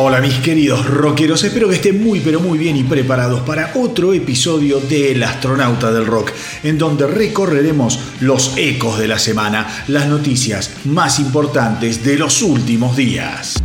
Hola 0.00 0.20
mis 0.20 0.38
queridos 0.38 0.86
rockeros, 0.86 1.42
espero 1.42 1.68
que 1.68 1.74
estén 1.74 2.00
muy 2.00 2.20
pero 2.20 2.38
muy 2.38 2.56
bien 2.56 2.76
y 2.76 2.84
preparados 2.84 3.40
para 3.40 3.72
otro 3.74 4.14
episodio 4.14 4.78
de 4.78 5.10
El 5.10 5.24
astronauta 5.24 5.90
del 5.90 6.06
rock, 6.06 6.30
en 6.62 6.78
donde 6.78 7.08
recorreremos 7.08 7.98
los 8.20 8.56
ecos 8.56 9.00
de 9.00 9.08
la 9.08 9.18
semana, 9.18 9.66
las 9.88 10.06
noticias 10.06 10.70
más 10.84 11.18
importantes 11.18 12.04
de 12.04 12.16
los 12.16 12.42
últimos 12.42 12.96
días. 12.96 13.60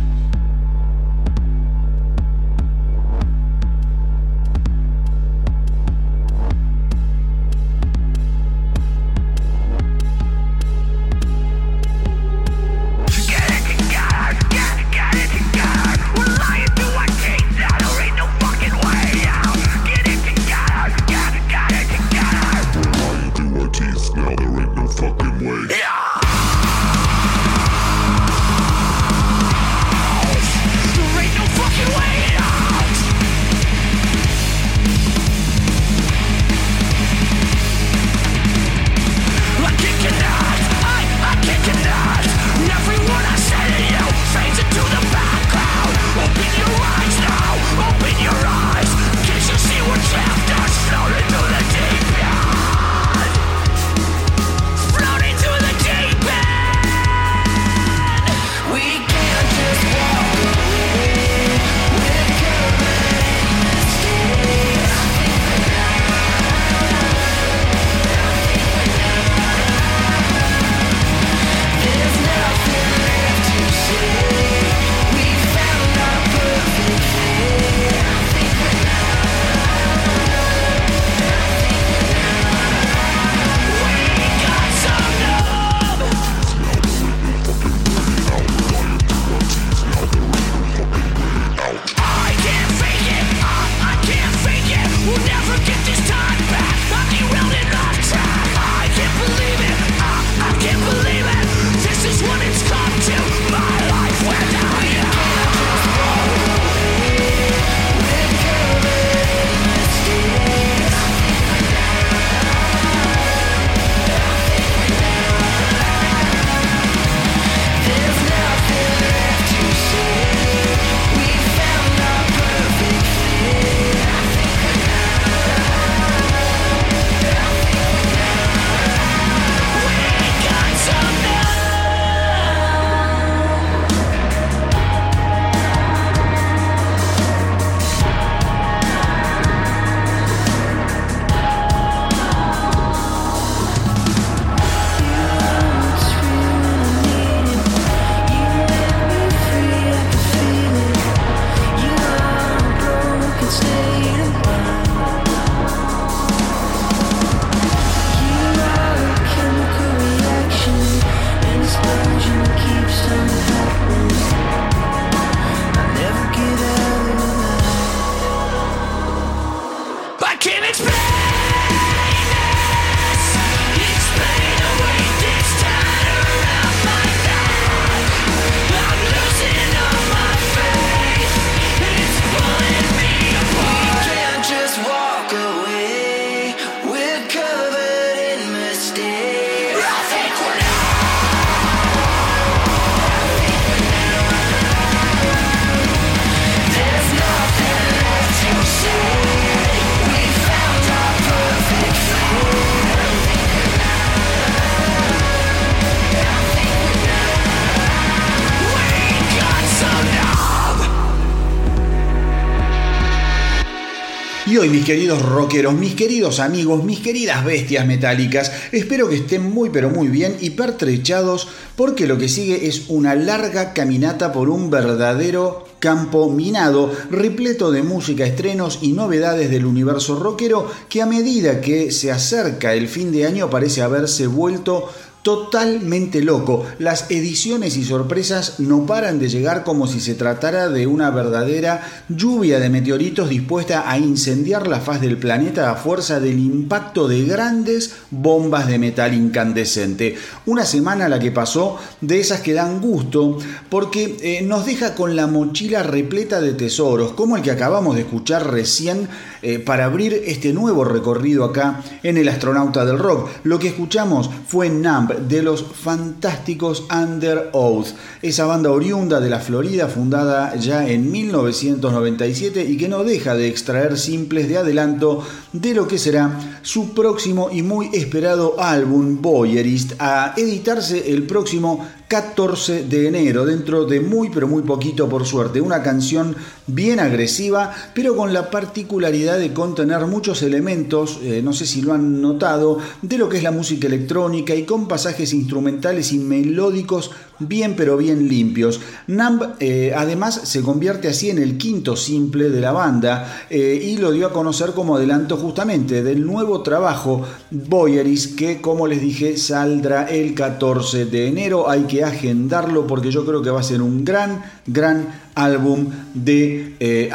Y 214.46 214.58
hoy, 214.58 214.68
mis 214.68 214.84
queridos 214.84 215.22
rockeros, 215.22 215.72
mis 215.72 215.94
queridos 215.94 216.38
amigos, 216.38 216.84
mis 216.84 217.00
queridas 217.00 217.42
bestias 217.46 217.86
metálicas, 217.86 218.52
espero 218.72 219.08
que 219.08 219.16
estén 219.16 219.50
muy 219.50 219.70
pero 219.70 219.88
muy 219.88 220.08
bien 220.08 220.36
y 220.38 220.50
pertrechados 220.50 221.48
porque 221.76 222.06
lo 222.06 222.18
que 222.18 222.28
sigue 222.28 222.68
es 222.68 222.84
una 222.88 223.14
larga 223.14 223.72
caminata 223.72 224.32
por 224.32 224.50
un 224.50 224.68
verdadero 224.68 225.64
campo 225.78 226.30
minado, 226.30 226.92
repleto 227.10 227.70
de 227.70 227.82
música, 227.82 228.26
estrenos 228.26 228.80
y 228.82 228.92
novedades 228.92 229.50
del 229.50 229.64
universo 229.64 230.18
rockero 230.18 230.70
que 230.90 231.00
a 231.00 231.06
medida 231.06 231.62
que 231.62 231.90
se 231.90 232.12
acerca 232.12 232.74
el 232.74 232.88
fin 232.88 233.12
de 233.12 233.24
año 233.24 233.48
parece 233.48 233.80
haberse 233.80 234.26
vuelto 234.26 234.90
totalmente 235.24 236.22
loco. 236.22 236.66
Las 236.78 237.10
ediciones 237.10 237.78
y 237.78 237.84
sorpresas 237.84 238.60
no 238.60 238.84
paran 238.84 239.18
de 239.18 239.30
llegar 239.30 239.64
como 239.64 239.86
si 239.86 239.98
se 239.98 240.14
tratara 240.14 240.68
de 240.68 240.86
una 240.86 241.10
verdadera 241.10 242.04
lluvia 242.10 242.60
de 242.60 242.68
meteoritos 242.68 243.30
dispuesta 243.30 243.90
a 243.90 243.98
incendiar 243.98 244.68
la 244.68 244.80
faz 244.80 245.00
del 245.00 245.16
planeta 245.16 245.70
a 245.70 245.76
fuerza 245.76 246.20
del 246.20 246.38
impacto 246.38 247.08
de 247.08 247.24
grandes 247.24 247.94
bombas 248.10 248.68
de 248.68 248.78
metal 248.78 249.14
incandescente. 249.14 250.14
Una 250.44 250.66
semana 250.66 251.08
la 251.08 251.18
que 251.18 251.32
pasó 251.32 251.78
de 252.02 252.20
esas 252.20 252.40
que 252.40 252.52
dan 252.52 252.82
gusto 252.82 253.38
porque 253.70 254.18
eh, 254.20 254.42
nos 254.42 254.66
deja 254.66 254.94
con 254.94 255.16
la 255.16 255.26
mochila 255.26 255.82
repleta 255.82 256.42
de 256.42 256.52
tesoros, 256.52 257.12
como 257.12 257.38
el 257.38 257.42
que 257.42 257.50
acabamos 257.50 257.94
de 257.94 258.02
escuchar 258.02 258.52
recién 258.52 259.08
eh, 259.44 259.58
para 259.58 259.84
abrir 259.84 260.22
este 260.24 260.54
nuevo 260.54 260.84
recorrido 260.84 261.44
acá 261.44 261.84
en 262.02 262.16
el 262.16 262.28
astronauta 262.28 262.86
del 262.86 262.98
rock. 262.98 263.28
Lo 263.42 263.58
que 263.58 263.68
escuchamos 263.68 264.30
fue 264.46 264.70
Numb 264.70 265.28
de 265.28 265.42
los 265.42 265.62
fantásticos 265.62 266.86
Under 266.90 267.50
Oath, 267.52 267.88
esa 268.22 268.46
banda 268.46 268.70
oriunda 268.70 269.20
de 269.20 269.28
la 269.28 269.40
Florida 269.40 269.88
fundada 269.88 270.56
ya 270.56 270.88
en 270.88 271.12
1997 271.12 272.64
y 272.64 272.78
que 272.78 272.88
no 272.88 273.04
deja 273.04 273.34
de 273.34 273.48
extraer 273.48 273.98
simples 273.98 274.48
de 274.48 274.56
adelanto 274.56 275.22
de 275.52 275.74
lo 275.74 275.86
que 275.86 275.98
será 275.98 276.58
su 276.62 276.94
próximo 276.94 277.50
y 277.52 277.62
muy 277.62 277.90
esperado 277.92 278.58
álbum 278.58 279.20
Voyeurist 279.20 279.92
a 279.98 280.32
editarse 280.38 281.12
el 281.12 281.24
próximo 281.24 281.86
14 282.08 282.84
de 282.84 283.08
enero, 283.08 283.44
dentro 283.44 283.86
de 283.86 284.00
muy 284.00 284.30
pero 284.30 284.46
muy 284.46 284.62
poquito 284.62 285.08
por 285.08 285.26
suerte. 285.26 285.60
Una 285.60 285.82
canción 285.82 286.36
bien 286.66 287.00
agresiva, 287.00 287.74
pero 287.94 288.14
con 288.14 288.32
la 288.32 288.50
particularidad 288.50 289.33
de 289.36 289.52
contener 289.52 290.06
muchos 290.06 290.42
elementos, 290.42 291.18
eh, 291.22 291.40
no 291.42 291.52
sé 291.52 291.66
si 291.66 291.82
lo 291.82 291.92
han 291.92 292.20
notado, 292.20 292.78
de 293.02 293.18
lo 293.18 293.28
que 293.28 293.38
es 293.38 293.42
la 293.42 293.50
música 293.50 293.86
electrónica 293.86 294.54
y 294.54 294.64
con 294.64 294.88
pasajes 294.88 295.32
instrumentales 295.32 296.12
y 296.12 296.18
melódicos 296.18 297.10
bien 297.38 297.74
pero 297.76 297.96
bien 297.96 298.28
limpios. 298.28 298.80
Numb 299.06 299.42
eh, 299.60 299.92
además 299.96 300.40
se 300.44 300.62
convierte 300.62 301.08
así 301.08 301.30
en 301.30 301.38
el 301.38 301.58
quinto 301.58 301.96
simple 301.96 302.50
de 302.50 302.60
la 302.60 302.72
banda 302.72 303.46
eh, 303.50 303.80
y 303.82 303.96
lo 303.96 304.12
dio 304.12 304.26
a 304.26 304.32
conocer 304.32 304.70
como 304.72 304.96
adelanto 304.96 305.36
justamente 305.36 306.02
del 306.02 306.24
nuevo 306.24 306.62
trabajo 306.62 307.22
Boyeris 307.50 308.28
que 308.28 308.60
como 308.60 308.86
les 308.86 309.00
dije 309.00 309.36
saldrá 309.36 310.04
el 310.04 310.34
14 310.34 311.06
de 311.06 311.28
enero. 311.28 311.68
Hay 311.68 311.84
que 311.84 312.04
agendarlo 312.04 312.86
porque 312.86 313.10
yo 313.10 313.24
creo 313.24 313.42
que 313.42 313.50
va 313.50 313.60
a 313.60 313.64
ser 313.64 313.82
un 313.82 314.04
gran, 314.04 314.42
gran 314.66 315.23
álbum 315.34 315.86
de 316.14 316.74
eh, 316.80 317.10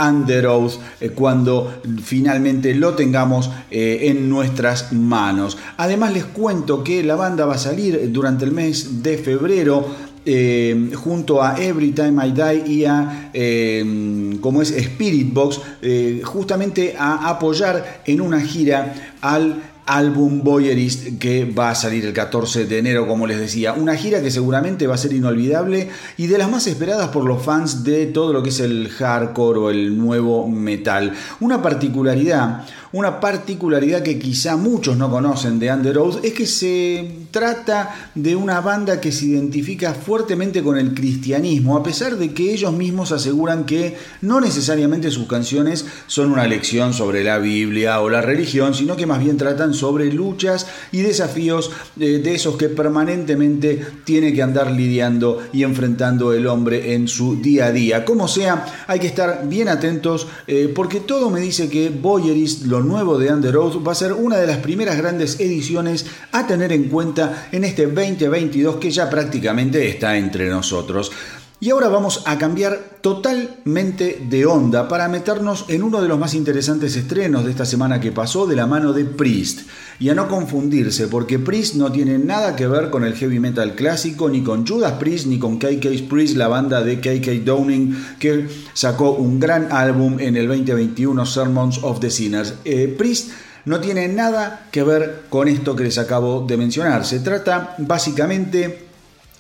Oath 0.48 0.80
cuando 1.16 1.81
finalmente 2.04 2.74
lo 2.75 2.94
tengamos 2.94 3.50
en 3.71 4.30
nuestras 4.30 4.92
manos. 4.94 5.57
Además 5.77 6.13
les 6.13 6.25
cuento 6.25 6.83
que 6.83 7.04
la 7.04 7.16
banda 7.16 7.45
va 7.45 7.56
a 7.56 7.60
salir 7.60 8.12
durante 8.12 8.45
el 8.45 8.51
mes 8.51 9.01
de 9.04 9.18
febrero 9.18 10.10
eh, 10.25 10.92
junto 10.95 11.42
a 11.42 11.60
Every 11.60 11.92
Time 11.92 12.27
I 12.27 12.31
Die 12.31 12.63
y 12.68 12.86
a, 12.86 13.31
eh, 13.33 14.38
como 14.42 14.62
es 14.62 14.69
Spirit 14.69 15.33
Box, 15.33 15.62
eh, 15.81 16.21
justamente 16.24 16.94
a 16.98 17.30
apoyar 17.30 18.01
en 18.06 18.21
una 18.21 18.42
gira 18.42 19.16
al 19.21 19.69
álbum 19.89 20.44
Boyerist 20.44 21.18
que 21.19 21.45
va 21.45 21.71
a 21.71 21.75
salir 21.75 22.06
el 22.06 22.13
14 22.13 22.65
de 22.65 22.77
enero, 22.77 23.07
como 23.07 23.25
les 23.25 23.39
decía. 23.39 23.74
Una 23.74 23.95
gira 23.95 24.21
que 24.21 24.30
seguramente 24.30 24.86
va 24.86 24.95
a 24.95 24.97
ser 25.00 25.13
inolvidable 25.13 25.89
y 26.15 26.27
de 26.27 26.38
las 26.38 26.50
más 26.50 26.68
esperadas 26.68 27.09
por 27.09 27.25
los 27.25 27.41
fans 27.41 27.83
de 27.83 28.06
todo 28.06 28.31
lo 28.31 28.44
que 28.44 28.50
es 28.50 28.59
el 28.59 28.89
hardcore 28.89 29.59
o 29.59 29.69
el 29.71 29.97
nuevo 29.97 30.47
metal. 30.47 31.13
Una 31.39 31.62
particularidad 31.62 32.65
una 32.91 33.19
particularidad 33.19 34.01
que 34.01 34.18
quizá 34.18 34.56
muchos 34.56 34.97
no 34.97 35.12
conocen 35.12 35.59
de 35.59 35.71
Under 35.71 35.97
Oath 36.00 36.24
es 36.24 36.33
que 36.33 36.47
se 36.47 37.12
trata 37.31 38.12
de 38.15 38.36
una 38.36 38.62
banda 38.62 39.00
que 39.00 39.12
se 39.12 39.25
identifica 39.25 39.94
fuertemente 39.94 40.63
con 40.63 40.77
el 40.77 40.94
cristianismo, 40.94 41.77
a 41.77 41.83
pesar 41.83 42.18
de 42.18 42.33
que 42.33 42.51
ellos 42.51 42.74
mismos 42.74 43.12
aseguran 43.12 43.65
que 43.65 43.95
no 44.21 44.41
necesariamente 44.41 45.12
sus 45.12 45.27
canciones 45.27 45.86
son 46.07 46.31
una 46.31 46.47
lección 46.47 46.94
sobre 46.94 47.24
la 47.24 47.38
Biblia 47.38 48.01
o 48.01 48.09
la 48.09 48.21
religión, 48.21 48.74
sino 48.74 48.95
que 48.95 49.06
más 49.06 49.19
bien 49.19 49.38
tratan 49.38 49.74
sobre 49.74 50.12
luchas 50.12 50.65
y 50.92 51.01
desafíos 51.01 51.71
eh, 52.00 52.19
de 52.24 52.33
esos 52.33 52.57
que 52.57 52.69
permanentemente 52.69 53.85
tiene 54.03 54.33
que 54.33 54.42
andar 54.42 54.71
lidiando 54.71 55.44
y 55.53 55.63
enfrentando 55.63 56.33
el 56.33 56.47
hombre 56.47 56.94
en 56.94 57.07
su 57.07 57.39
día 57.42 57.68
a 57.68 57.71
día. 57.71 58.06
Como 58.06 58.27
sea, 58.27 58.65
hay 58.88 59.00
que 59.00 59.07
estar 59.07 59.47
bien 59.47 59.68
atentos 59.68 60.27
eh, 60.47 60.71
porque 60.74 61.00
todo 61.00 61.30
me 61.30 61.39
dice 61.39 61.69
que 61.69 61.89
Boyeris 61.89 62.63
lo 62.63 62.79
nuevo 62.88 63.18
de 63.18 63.31
Under 63.31 63.58
Oath 63.58 63.86
va 63.86 63.92
a 63.92 63.96
ser 63.96 64.14
una 64.14 64.38
de 64.38 64.48
las 64.48 64.58
primeras 64.58 64.98
grandes 64.98 65.40
ediciones 65.40 66.06
a 66.31 66.48
tener 66.48 66.72
en 66.72 66.90
cuenta 66.90 67.48
en 67.52 67.64
este 67.64 67.88
2022 67.88 68.78
que 68.78 68.92
ya 68.92 69.10
prácticamente 69.10 69.88
está 69.88 70.18
entre 70.18 70.50
nosotros. 70.50 71.12
Y 71.61 71.71
ahora 71.71 71.89
vamos 71.89 72.23
a 72.25 72.38
cambiar 72.38 73.00
totalmente 73.01 74.25
de 74.29 74.45
onda 74.45 74.88
para 74.88 75.09
meternos 75.09 75.65
en 75.67 75.83
uno 75.83 76.01
de 76.01 76.07
los 76.07 76.17
más 76.17 76.33
interesantes 76.33 76.95
estrenos 76.95 77.44
de 77.44 77.51
esta 77.51 77.65
semana 77.65 78.00
que 78.00 78.13
pasó 78.13 78.47
de 78.47 78.56
la 78.56 78.65
mano 78.65 78.94
de 78.94 79.03
Priest. 79.03 79.67
Y 80.00 80.07
a 80.07 80.15
no 80.15 80.29
confundirse, 80.29 81.09
porque 81.09 81.38
Priest 81.38 81.75
no 81.75 81.91
tiene 81.91 82.17
nada 82.17 82.56
que 82.56 82.65
ver 82.65 82.89
con 82.89 83.03
el 83.03 83.13
heavy 83.13 83.41
metal 83.41 83.75
clásico, 83.75 84.29
ni 84.29 84.41
con 84.41 84.65
Judas 84.65 84.94
Priest, 84.94 85.27
ni 85.27 85.38
con 85.38 85.59
KK 85.59 86.07
Priest, 86.09 86.38
la 86.38 86.47
banda 86.47 86.81
de 86.81 87.01
KK 87.01 87.44
Downing, 87.44 88.15
que 88.19 88.47
sacó 88.73 89.11
un 89.11 89.41
gran 89.41 89.69
álbum 89.69 90.17
en 90.21 90.38
el 90.38 90.47
2021, 90.47 91.25
Sermons 91.25 91.79
of 91.83 92.00
the 92.00 92.09
Sinners. 92.09 92.53
Eh, 92.63 92.95
Priest 92.97 93.31
no 93.65 93.81
tiene 93.81 94.07
nada 94.07 94.67
que 94.71 94.83
ver 94.83 95.23
con 95.27 95.50
esto 95.50 95.75
que 95.75 95.83
les 95.83 95.97
acabo 95.97 96.45
de 96.47 96.56
mencionar. 96.56 97.06
Se 97.06 97.19
trata 97.19 97.75
básicamente 97.79 98.88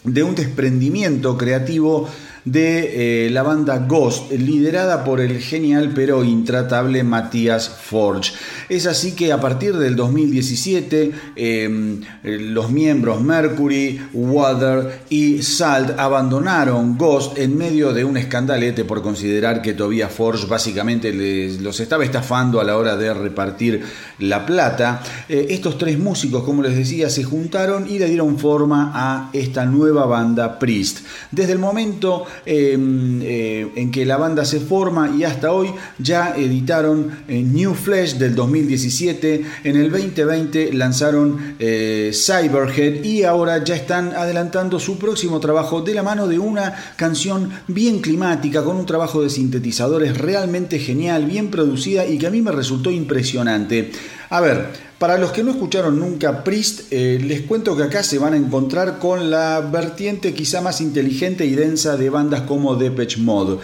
de 0.03 0.23
un 0.23 0.35
desprendimiento 0.35 1.37
creativo 1.37 2.07
de 2.51 3.25
eh, 3.25 3.29
la 3.29 3.43
banda 3.43 3.85
Ghost, 3.87 4.31
liderada 4.31 5.03
por 5.03 5.19
el 5.19 5.39
genial 5.39 5.91
pero 5.93 6.23
intratable 6.23 7.03
Matías 7.03 7.69
Forge. 7.69 8.33
Es 8.69 8.85
así 8.85 9.13
que 9.13 9.31
a 9.31 9.39
partir 9.39 9.77
del 9.77 9.95
2017 9.95 11.11
em, 11.35 12.01
los 12.23 12.71
miembros 12.71 13.21
Mercury, 13.21 14.01
Water 14.13 15.01
y 15.09 15.41
Salt 15.43 15.99
abandonaron 15.99 16.97
Ghost 16.97 17.37
en 17.37 17.57
medio 17.57 17.93
de 17.93 18.03
un 18.03 18.17
escandalete 18.17 18.85
por 18.85 19.01
considerar 19.01 19.61
que 19.61 19.73
Tobias 19.73 20.11
Forge 20.11 20.47
básicamente 20.47 21.13
les, 21.13 21.61
los 21.61 21.79
estaba 21.79 22.03
estafando 22.03 22.59
a 22.59 22.63
la 22.63 22.77
hora 22.77 22.97
de 22.97 23.13
repartir 23.13 23.83
la 24.19 24.45
plata. 24.45 25.01
Eh, 25.27 25.47
estos 25.49 25.77
tres 25.77 25.99
músicos, 25.99 26.43
como 26.43 26.61
les 26.61 26.75
decía, 26.75 27.09
se 27.09 27.23
juntaron 27.23 27.87
y 27.89 27.99
le 27.99 28.07
dieron 28.07 28.37
forma 28.37 28.91
a 28.93 29.29
esta 29.33 29.65
nueva 29.65 30.05
banda 30.05 30.59
Priest. 30.59 30.99
Desde 31.31 31.53
el 31.53 31.59
momento 31.59 32.25
Em, 32.45 33.21
eh, 33.21 33.67
en 33.75 33.91
que 33.91 34.05
la 34.05 34.17
banda 34.17 34.45
se 34.45 34.59
forma 34.59 35.13
y 35.15 35.23
hasta 35.23 35.51
hoy 35.51 35.69
ya 35.97 36.35
editaron 36.37 37.11
eh, 37.27 37.43
New 37.43 37.73
Flesh 37.73 38.15
del 38.15 38.33
2017, 38.33 39.45
en 39.63 39.75
el 39.75 39.91
2020 39.91 40.73
lanzaron 40.73 41.55
eh, 41.59 42.11
Cyberhead 42.13 43.03
y 43.03 43.23
ahora 43.23 43.63
ya 43.63 43.75
están 43.75 44.13
adelantando 44.13 44.79
su 44.79 44.97
próximo 44.97 45.39
trabajo 45.39 45.81
de 45.81 45.93
la 45.93 46.03
mano 46.03 46.27
de 46.27 46.39
una 46.39 46.73
canción 46.95 47.49
bien 47.67 47.99
climática, 47.99 48.63
con 48.63 48.77
un 48.77 48.85
trabajo 48.85 49.21
de 49.21 49.29
sintetizadores 49.29 50.17
realmente 50.17 50.79
genial, 50.79 51.25
bien 51.25 51.49
producida 51.49 52.05
y 52.05 52.17
que 52.17 52.27
a 52.27 52.31
mí 52.31 52.41
me 52.41 52.51
resultó 52.51 52.89
impresionante. 52.89 53.91
A 54.29 54.41
ver, 54.41 54.88
para 54.99 55.17
los 55.17 55.31
que 55.31 55.43
no 55.43 55.51
escucharon 55.51 55.97
nunca 55.97 56.43
Priest, 56.43 56.91
eh, 56.91 57.19
les 57.23 57.41
cuento 57.41 57.75
que 57.77 57.83
acá 57.83 58.03
se 58.03 58.19
van 58.19 58.33
a 58.33 58.37
encontrar 58.37 58.99
con 58.99 59.31
la 59.31 59.61
vertiente 59.61 60.33
quizá 60.33 60.59
más 60.59 60.81
inteligente 60.81 61.45
y 61.45 61.55
densa 61.55 61.95
de 61.95 62.09
bandas 62.09 62.41
como 62.41 62.75
Depeche 62.75 63.21
Mode. 63.21 63.59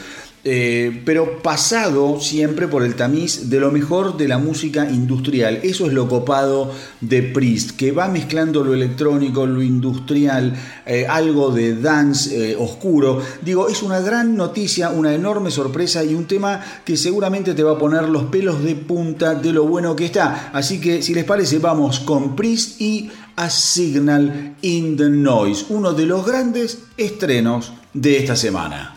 Eh, 0.48 1.02
pero 1.04 1.42
pasado 1.42 2.22
siempre 2.22 2.68
por 2.68 2.84
el 2.84 2.94
tamiz 2.94 3.50
de 3.50 3.60
lo 3.60 3.72
mejor 3.72 4.16
de 4.16 4.28
la 4.28 4.38
música 4.38 4.88
industrial. 4.88 5.60
Eso 5.64 5.88
es 5.88 5.94
lo 5.94 6.08
copado 6.08 6.72
de 7.02 7.24
Priest, 7.24 7.72
que 7.72 7.92
va 7.92 8.10
mezclando 8.10 8.64
lo 8.64 8.76
electrónico, 8.76 9.48
lo 9.48 9.64
industrial, 9.64 10.54
eh, 10.86 11.08
algo 11.10 11.50
de 11.50 11.82
dance 11.82 12.52
eh, 12.52 12.56
oscuro. 12.60 13.20
Digo, 13.42 13.70
es 13.70 13.82
una 13.82 14.00
gran 14.02 14.36
noticia, 14.36 14.92
una 14.92 15.16
enorme 15.16 15.50
sorpresa 15.50 16.04
y 16.04 16.14
un 16.14 16.26
tema 16.26 16.62
que 16.86 16.96
seguramente 16.96 17.56
te 17.56 17.64
va 17.64 17.72
a 17.72 17.80
poner 17.80 18.08
los 18.08 18.26
pelos 18.26 18.64
de 18.64 18.76
punta 18.76 19.34
de 19.34 19.52
lo 19.52 19.66
bueno 19.66 19.96
que 19.96 20.06
está. 20.06 20.52
Así 20.54 20.80
que 20.80 21.02
si 21.02 21.16
les 21.16 21.24
parece, 21.24 21.58
vamos 21.58 22.02
con 22.02 22.36
Priest 22.36 22.80
y 22.80 23.10
A 23.36 23.50
Signal 23.50 24.58
in 24.62 24.96
the 24.96 25.10
Noise, 25.10 25.66
uno 25.70 25.94
de 25.94 26.06
los 26.06 26.24
grandes 26.24 26.84
estrenos 26.98 27.74
de 27.96 28.18
esta 28.18 28.36
semana. 28.36 28.96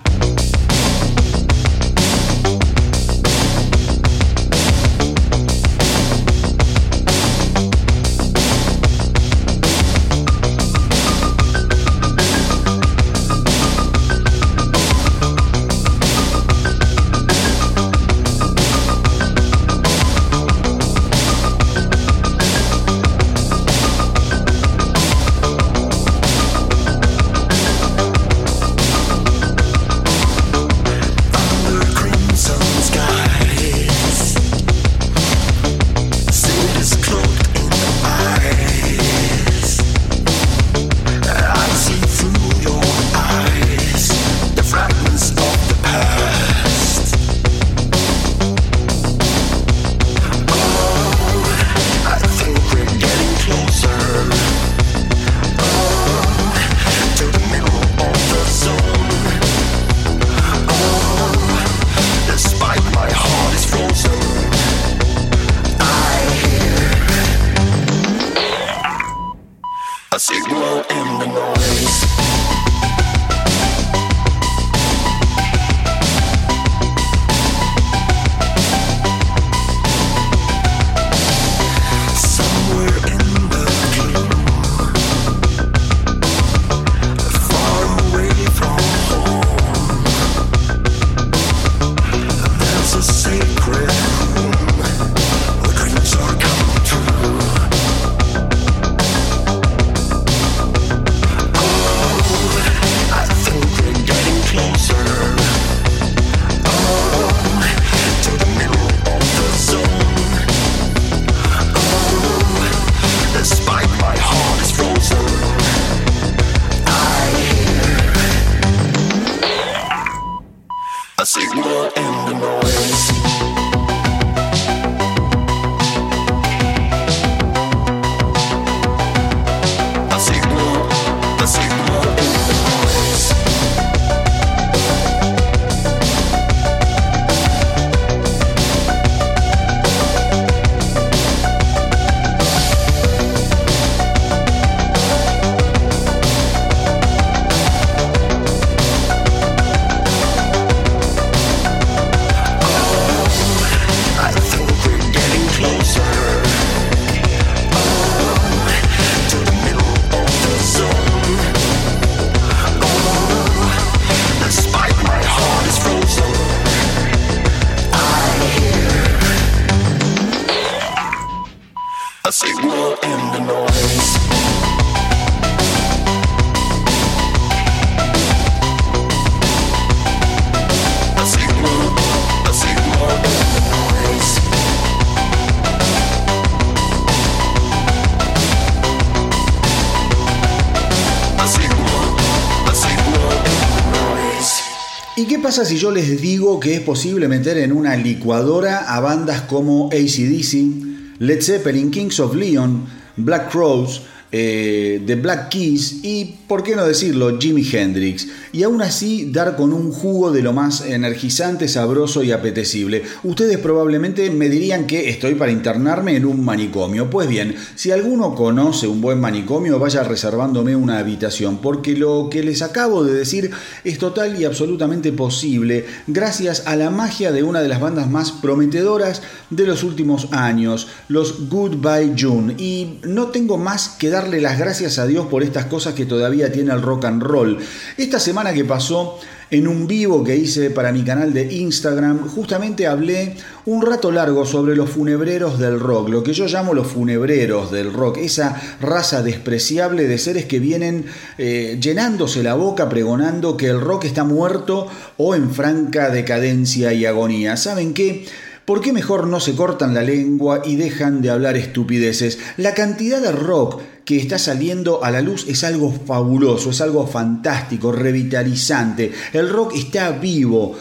Pasa 195.39 195.65
si 195.65 195.77
yo 195.79 195.91
les 195.91 196.21
digo 196.21 196.59
que 196.59 196.75
es 196.75 196.81
posible 196.81 197.29
meter 197.29 197.59
en 197.59 197.73
una 197.73 197.97
licuadora 197.97 198.95
a 198.95 199.01
bandas 199.01 199.43
como 199.43 199.89
ACDC, 199.89 201.19
Led 201.19 201.43
Zeppelin, 201.43 201.91
Kings 201.91 202.21
of 202.21 202.35
Leon, 202.35 202.87
Black 203.17 203.51
Crowes, 203.51 204.03
eh, 204.31 205.03
The 205.07 205.15
Black 205.15 205.49
Keys 205.49 206.01
y, 206.03 206.37
por 206.47 206.63
qué 206.63 206.77
no 206.77 206.87
decirlo, 206.87 207.39
Jimi 207.39 207.67
Hendrix, 207.71 208.29
y 208.53 208.63
aún 208.63 208.83
así 208.83 209.31
dar 209.31 209.57
con 209.57 209.73
un 209.73 209.93
jugo 209.93 210.31
de 210.31 210.43
lo 210.43 210.53
más 210.53 210.85
energizante, 210.85 211.69
sabroso 211.69 212.23
y 212.23 212.33
apetecible. 212.33 213.03
Ustedes 213.25 213.59
probablemente 213.59 214.31
me 214.31 214.49
dirían 214.49 214.87
que 214.87 215.09
estoy 215.09 215.35
para 215.35 215.53
internarme 215.53 216.17
en 216.17 216.27
un 216.27 216.45
manicomio. 216.45 217.11
Pues 217.11 217.29
bien, 217.29 217.55
si 217.75 217.91
alguno 217.91 218.35
conoce 218.35 218.87
un 218.87 219.01
buen 219.01 219.21
manicomio, 219.21 219.79
vaya 219.79 220.03
reservándome 220.03 220.77
una 220.77 220.99
habitación, 220.99 221.59
porque 221.59 221.97
lo 221.97 222.29
que 222.31 222.43
les 222.43 222.63
acabo 222.63 223.05
de 223.05 223.15
decir 223.15 223.51
es 223.85 223.99
total 223.99 224.41
y 224.41 224.45
absolutamente 224.45 225.13
posible 225.13 225.87
gracias 226.07 226.65
a 226.67 226.77
la 226.77 226.91
magia 226.91 227.33
de 227.33 227.43
una 227.43 227.61
de 227.61 227.69
las 227.69 227.81
bandas 227.81 228.11
más 228.11 228.33
prometedoras 228.33 229.23
de 229.51 229.67
los 229.67 229.83
últimos 229.83 230.29
años, 230.33 230.89
los 231.09 231.49
Goodbye 231.49 232.15
June. 232.19 232.55
Y 232.59 233.01
no 233.05 233.29
tengo 233.29 233.57
más 233.57 233.89
que 233.91 234.11
dar 234.11 234.18
darle 234.19 234.41
las 234.41 234.59
gracias 234.59 234.99
a 234.99 235.07
Dios 235.07 235.27
por 235.29 235.45
estas 235.45 235.67
cosas 235.67 235.95
que 235.95 236.05
todavía 236.05 236.51
tiene 236.51 236.73
el 236.73 236.83
rock 236.83 237.05
and 237.05 237.23
roll. 237.23 237.57
Esta 237.97 238.19
semana 238.19 238.53
que 238.53 238.65
pasó, 238.65 239.21
en 239.49 239.69
un 239.69 239.87
vivo 239.87 240.25
que 240.25 240.37
hice 240.37 240.71
para 240.71 240.91
mi 240.91 241.05
canal 241.05 241.33
de 241.33 241.55
Instagram, 241.55 242.27
justamente 242.27 242.89
hablé 242.89 243.37
un 243.65 243.81
rato 243.81 244.11
largo 244.11 244.45
sobre 244.45 244.75
los 244.75 244.91
funebreros 244.91 245.61
del 245.61 245.79
rock, 245.79 246.09
lo 246.09 246.25
que 246.25 246.33
yo 246.33 246.47
llamo 246.47 246.75
los 246.75 246.89
funebreros 246.89 247.71
del 247.71 247.93
rock, 247.93 248.19
esa 248.19 248.61
raza 248.81 249.23
despreciable 249.23 250.09
de 250.09 250.19
seres 250.19 250.47
que 250.47 250.59
vienen 250.59 251.07
eh, 251.39 251.79
llenándose 251.81 252.43
la 252.43 252.55
boca 252.55 252.89
pregonando 252.89 253.57
que 253.57 253.69
el 253.69 253.81
rock 253.81 254.05
está 254.05 254.25
muerto 254.25 254.89
o 255.17 255.37
en 255.37 255.53
franca 255.53 256.11
decadencia 256.11 256.93
y 256.93 257.07
agonía. 257.07 257.57
¿Saben 257.57 257.95
qué? 257.95 258.27
¿Por 258.69 258.83
qué 258.83 258.93
mejor 258.93 259.27
no 259.27 259.41
se 259.41 259.57
cortan 259.57 259.95
la 259.95 260.03
lengua 260.03 260.61
y 260.63 260.77
dejan 260.77 261.23
de 261.23 261.31
hablar 261.31 261.57
estupideces? 261.57 262.39
La 262.59 262.75
cantidad 262.75 263.19
de 263.19 263.33
rock 263.33 263.81
que 264.05 264.19
está 264.19 264.39
saliendo 264.39 265.03
a 265.03 265.11
la 265.11 265.23
luz 265.23 265.47
es 265.49 265.65
algo 265.65 265.91
fabuloso, 265.91 266.69
es 266.69 266.83
algo 266.83 267.07
fantástico, 267.07 267.93
revitalizante. 267.93 269.11
El 269.33 269.49
rock 269.49 269.73
está 269.75 270.11
vivo. 270.11 270.77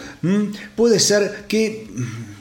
Puede 0.75 0.99
ser 0.99 1.45
que 1.47 1.87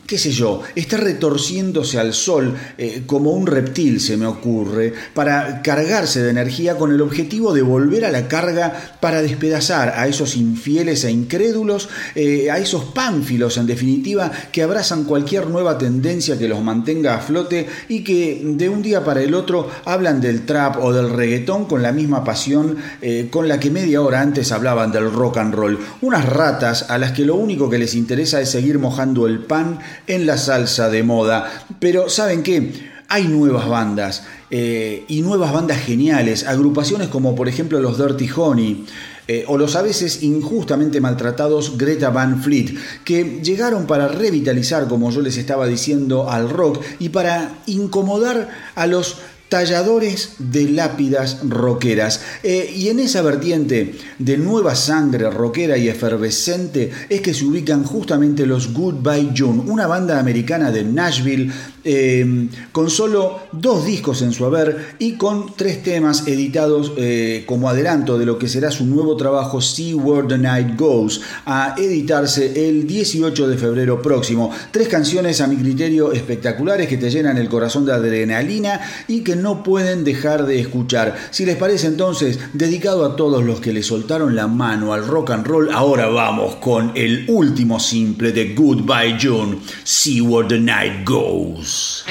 qué 0.07 0.19
sé 0.19 0.31
yo, 0.31 0.63
está 0.75 0.97
retorciéndose 0.97 1.99
al 1.99 2.15
sol 2.15 2.55
eh, 2.79 3.03
como 3.07 3.33
un 3.33 3.47
reptil, 3.47 4.01
se 4.01 4.17
me 4.17 4.27
ocurre, 4.27 4.93
para 5.15 5.63
cargarse 5.63 6.23
de 6.23 6.31
energía 6.31 6.77
con 6.77 6.93
el 6.93 7.01
objetivo 7.01 7.53
de 7.53 7.63
volver 7.63 8.05
a 8.05 8.11
la 8.11 8.29
carga 8.29 8.97
para 9.01 9.23
despedazar 9.23 9.95
a 9.97 10.07
esos 10.07 10.37
infieles 10.37 11.05
e 11.05 11.11
incrédulos, 11.11 11.89
eh, 12.15 12.51
a 12.51 12.59
esos 12.59 12.85
pánfilos, 12.85 13.57
en 13.57 13.67
definitiva, 13.67 14.31
que 14.53 14.63
abrazan 14.63 15.05
cualquier 15.05 15.49
nueva 15.49 15.79
tendencia 15.79 16.39
que 16.39 16.49
los 16.49 16.63
mantenga 16.63 17.17
a 17.17 17.21
flote 17.21 17.67
y 17.89 18.05
que 18.05 18.43
de 18.45 18.69
un 18.69 18.83
día 18.83 19.05
para 19.05 19.23
el 19.23 19.35
otro 19.35 19.69
hablan 19.85 20.21
del 20.21 20.47
trap 20.47 20.83
o 20.83 20.93
del 20.93 21.11
reggaetón 21.11 21.65
con 21.67 21.83
la 21.83 21.93
misma 21.93 22.25
pasión 22.25 22.77
eh, 23.03 23.29
con 23.31 23.49
la 23.49 23.59
que 23.59 23.71
media 23.71 24.03
hora 24.03 24.21
antes 24.21 24.53
hablaban 24.53 24.93
del 24.93 25.11
rock 25.13 25.39
and 25.39 25.55
roll. 25.55 25.79
Unas 26.01 26.27
ratas 26.27 26.91
a 26.91 26.99
las 26.99 27.13
que 27.13 27.25
lo 27.25 27.35
único 27.35 27.69
que 27.69 27.79
les 27.79 27.95
interesa 27.95 28.41
es 28.41 28.51
seguir 28.51 28.79
mojando 28.79 29.27
el 29.27 29.41
pan 29.41 29.79
en 30.07 30.27
la 30.27 30.39
salsa 30.39 30.89
de 30.89 31.03
moda. 31.03 31.67
Pero 31.81 32.09
¿saben 32.09 32.43
qué? 32.43 32.73
Hay 33.09 33.29
nuevas 33.29 33.69
bandas 33.69 34.25
eh, 34.51 35.05
y 35.09 35.23
nuevas 35.23 35.53
bandas 35.53 35.79
geniales, 35.79 36.47
agrupaciones 36.47 37.09
como 37.09 37.35
por 37.35 37.49
ejemplo 37.49 37.81
los 37.81 37.99
Dirty 37.99 38.29
Honey. 38.35 38.87
Eh, 39.29 39.45
o 39.49 39.59
los 39.59 39.75
a 39.75 39.83
veces 39.83 40.23
injustamente 40.23 41.01
maltratados 41.01 41.77
Greta 41.77 42.11
Van 42.11 42.41
Fleet, 42.41 42.77
que 43.05 43.41
llegaron 43.43 43.89
para 43.89 44.07
revitalizar, 44.07 44.87
como 44.87 45.11
yo 45.11 45.21
les 45.21 45.37
estaba 45.37 45.67
diciendo, 45.67 46.31
al 46.31 46.49
rock 46.49 46.81
y 47.01 47.09
para 47.09 47.59
incomodar 47.67 48.49
a 48.77 48.87
los 48.87 49.17
talladores 49.49 50.35
de 50.39 50.69
lápidas 50.71 51.39
rockeras. 51.49 52.21
Eh, 52.43 52.73
y 52.75 52.89
en 52.89 53.01
esa 53.01 53.23
vertiente 53.23 53.95
de 54.19 54.39
nueva 54.39 54.75
sangre 54.75 55.31
rockera 55.31 55.77
y 55.77 55.89
efervescente 55.89 56.91
es 57.09 57.21
que 57.21 57.35
se 57.35 57.45
ubican 57.45 57.85
justamente 57.85 58.47
los 58.47 58.73
Goodbye 58.73 59.33
June, 59.37 59.63
una 59.67 59.87
banda 59.87 60.19
americana 60.19 60.71
de 60.71 60.85
Nashville 60.85 61.53
eh, 61.89 62.49
con 62.73 62.91
solo 62.91 63.43
dos 63.53 63.87
discos 63.87 64.21
en 64.23 64.33
su 64.33 64.45
haber 64.45 64.97
y 64.99 65.13
con 65.13 65.55
tres 65.55 65.85
temas 65.85 66.27
editados 66.27 66.93
eh, 66.97 67.45
como 67.47 67.69
adelanto 67.69 68.19
de 68.19 68.27
lo 68.27 68.41
que 68.41 68.49
será 68.49 68.73
su 68.73 68.85
nuevo 68.87 69.17
trabajo 69.17 69.61
See 69.61 69.95
Where 69.95 70.27
the 70.27 70.37
Night 70.37 70.77
Goes, 70.77 71.21
a 71.45 71.77
editarse 71.79 72.69
el 72.69 72.89
18 72.89 73.47
de 73.47 73.57
febrero 73.57 74.03
próximo. 74.03 74.51
Tres 74.73 74.89
canciones 74.89 75.41
a 75.41 75.47
mi 75.47 75.57
criterio 75.57 76.11
espectaculares 76.11 76.89
que 76.89 76.97
te 76.97 77.09
llenan 77.09 77.39
el 77.39 77.49
corazón 77.49 77.87
de 77.87 77.93
adrenalina 77.93 78.81
y 79.07 79.21
que 79.21 79.36
no 79.37 79.63
pueden 79.63 80.05
dejar 80.05 80.47
de 80.47 80.61
escuchar. 80.61 81.17
Si 81.31 81.45
les 81.45 81.57
parece 81.57 81.87
entonces, 81.87 82.39
dedicado 82.53 83.05
a 83.05 83.17
todos 83.17 83.45
los 83.45 83.61
que 83.61 83.73
le 83.73 83.83
soltaron 83.83 84.35
la 84.35 84.47
mano 84.47 84.93
al 84.93 85.07
rock 85.07 85.31
and 85.31 85.47
roll, 85.47 85.71
ahora 85.73 86.09
vamos 86.09 86.57
con 86.57 86.93
el 86.95 87.25
último 87.29 87.79
simple 87.79 88.33
de 88.33 88.55
Goodbye 88.55 89.19
June, 89.21 89.59
See 89.85 90.21
Where 90.21 90.49
the 90.49 90.59
Night 90.59 91.05
Goes. 91.05 92.05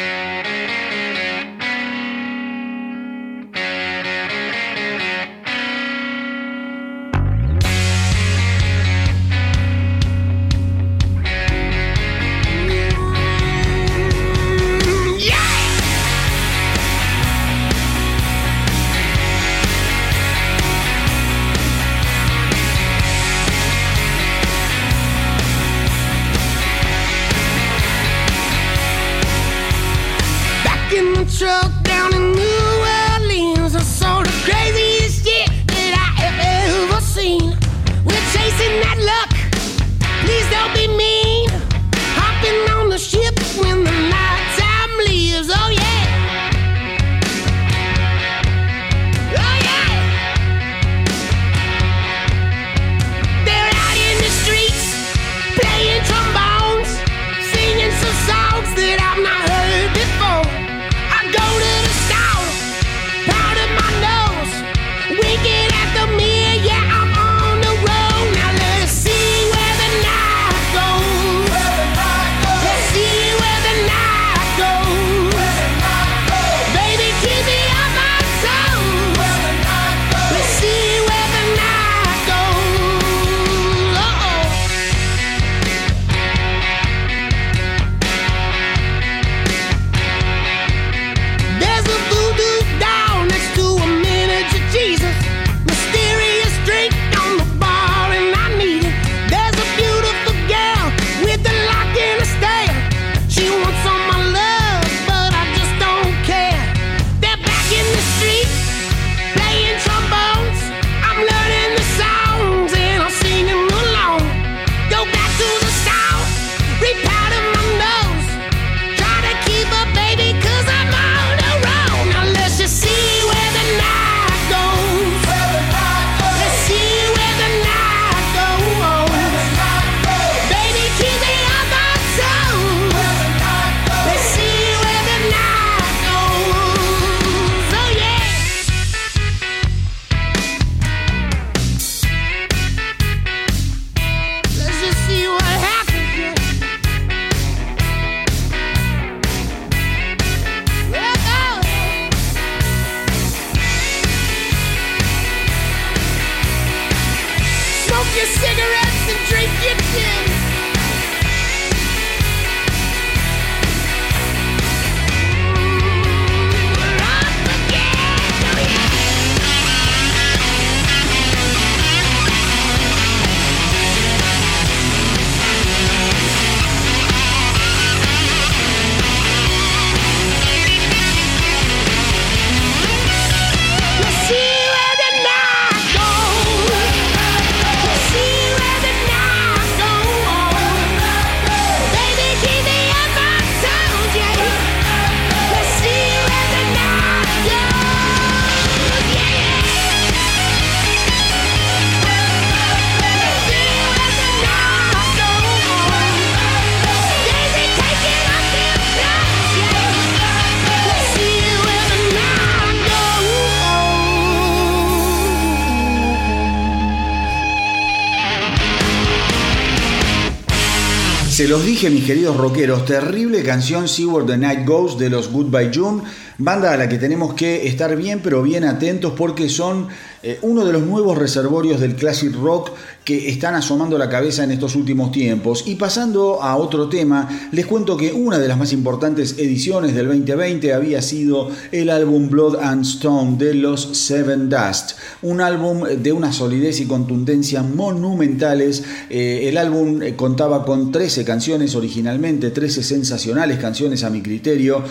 Dije, 221.76 221.90
mis 221.90 222.06
queridos 222.06 222.38
rockeros, 222.38 222.86
terrible 222.86 223.44
canción 223.44 223.90
See 223.90 224.06
Where 224.06 224.26
the 224.26 224.38
Night 224.38 224.66
Goes 224.66 224.98
de 224.98 225.10
los 225.10 225.30
Goodbye 225.30 225.72
June, 225.76 226.04
banda 226.38 226.72
a 226.72 226.78
la 226.78 226.88
que 226.88 226.98
tenemos 226.98 227.34
que 227.34 227.68
estar 227.68 227.94
bien 227.98 228.22
pero 228.24 228.42
bien 228.42 228.64
atentos 228.64 229.12
porque 229.12 229.50
son 229.50 229.90
eh, 230.24 230.40
uno 230.42 230.64
de 230.64 230.72
los 230.72 230.84
nuevos 230.84 231.18
reservorios 231.18 231.82
del 231.82 231.98
classic 231.98 232.34
rock 232.34 232.72
que 233.06 233.30
están 233.30 233.54
asomando 233.54 234.00
la 234.00 234.10
cabeza 234.10 234.44
en 234.44 234.52
estos 234.52 234.76
últimos 234.76 235.12
tiempos. 235.12 235.63
Y 235.68 235.76
pasando 235.76 236.41
a 236.41 236.58
otro 236.58 236.89
tema, 236.89 237.30
les 237.52 237.68
cuento 237.68 237.96
que 237.96 238.12
una 238.12 238.39
de 238.39 238.48
las 238.48 238.58
más 238.58 238.74
importantes 238.74 239.36
ediciones 239.38 239.94
del 239.94 240.08
2020 240.08 240.74
había 240.74 241.04
sido 241.04 241.52
el 241.72 241.91
álbum 241.91 242.30
Blood 242.32 242.58
and 242.60 242.84
Stone 242.84 243.38
de 243.38 243.54
los 243.54 243.96
Seven 243.96 244.50
Dust, 244.50 244.94
un 245.22 245.39
álbum 245.39 245.84
de 245.84 246.12
una 246.12 246.34
solidez 246.34 246.80
y 246.80 246.88
contundencia 246.88 247.62
monumentales. 247.62 248.84
Eh, 249.12 249.50
el 249.50 249.58
álbum 249.60 250.02
eh, 250.02 250.15
contaba 250.15 250.65
con 250.65 250.91
13 250.91 251.24
canciones 251.24 251.76
originalmente, 251.76 252.50
13 252.50 252.82
sensacionales 252.82 253.60
canciones 253.60 254.04
a 254.04 254.10
mi 254.10 254.24
criterio, 254.24 254.84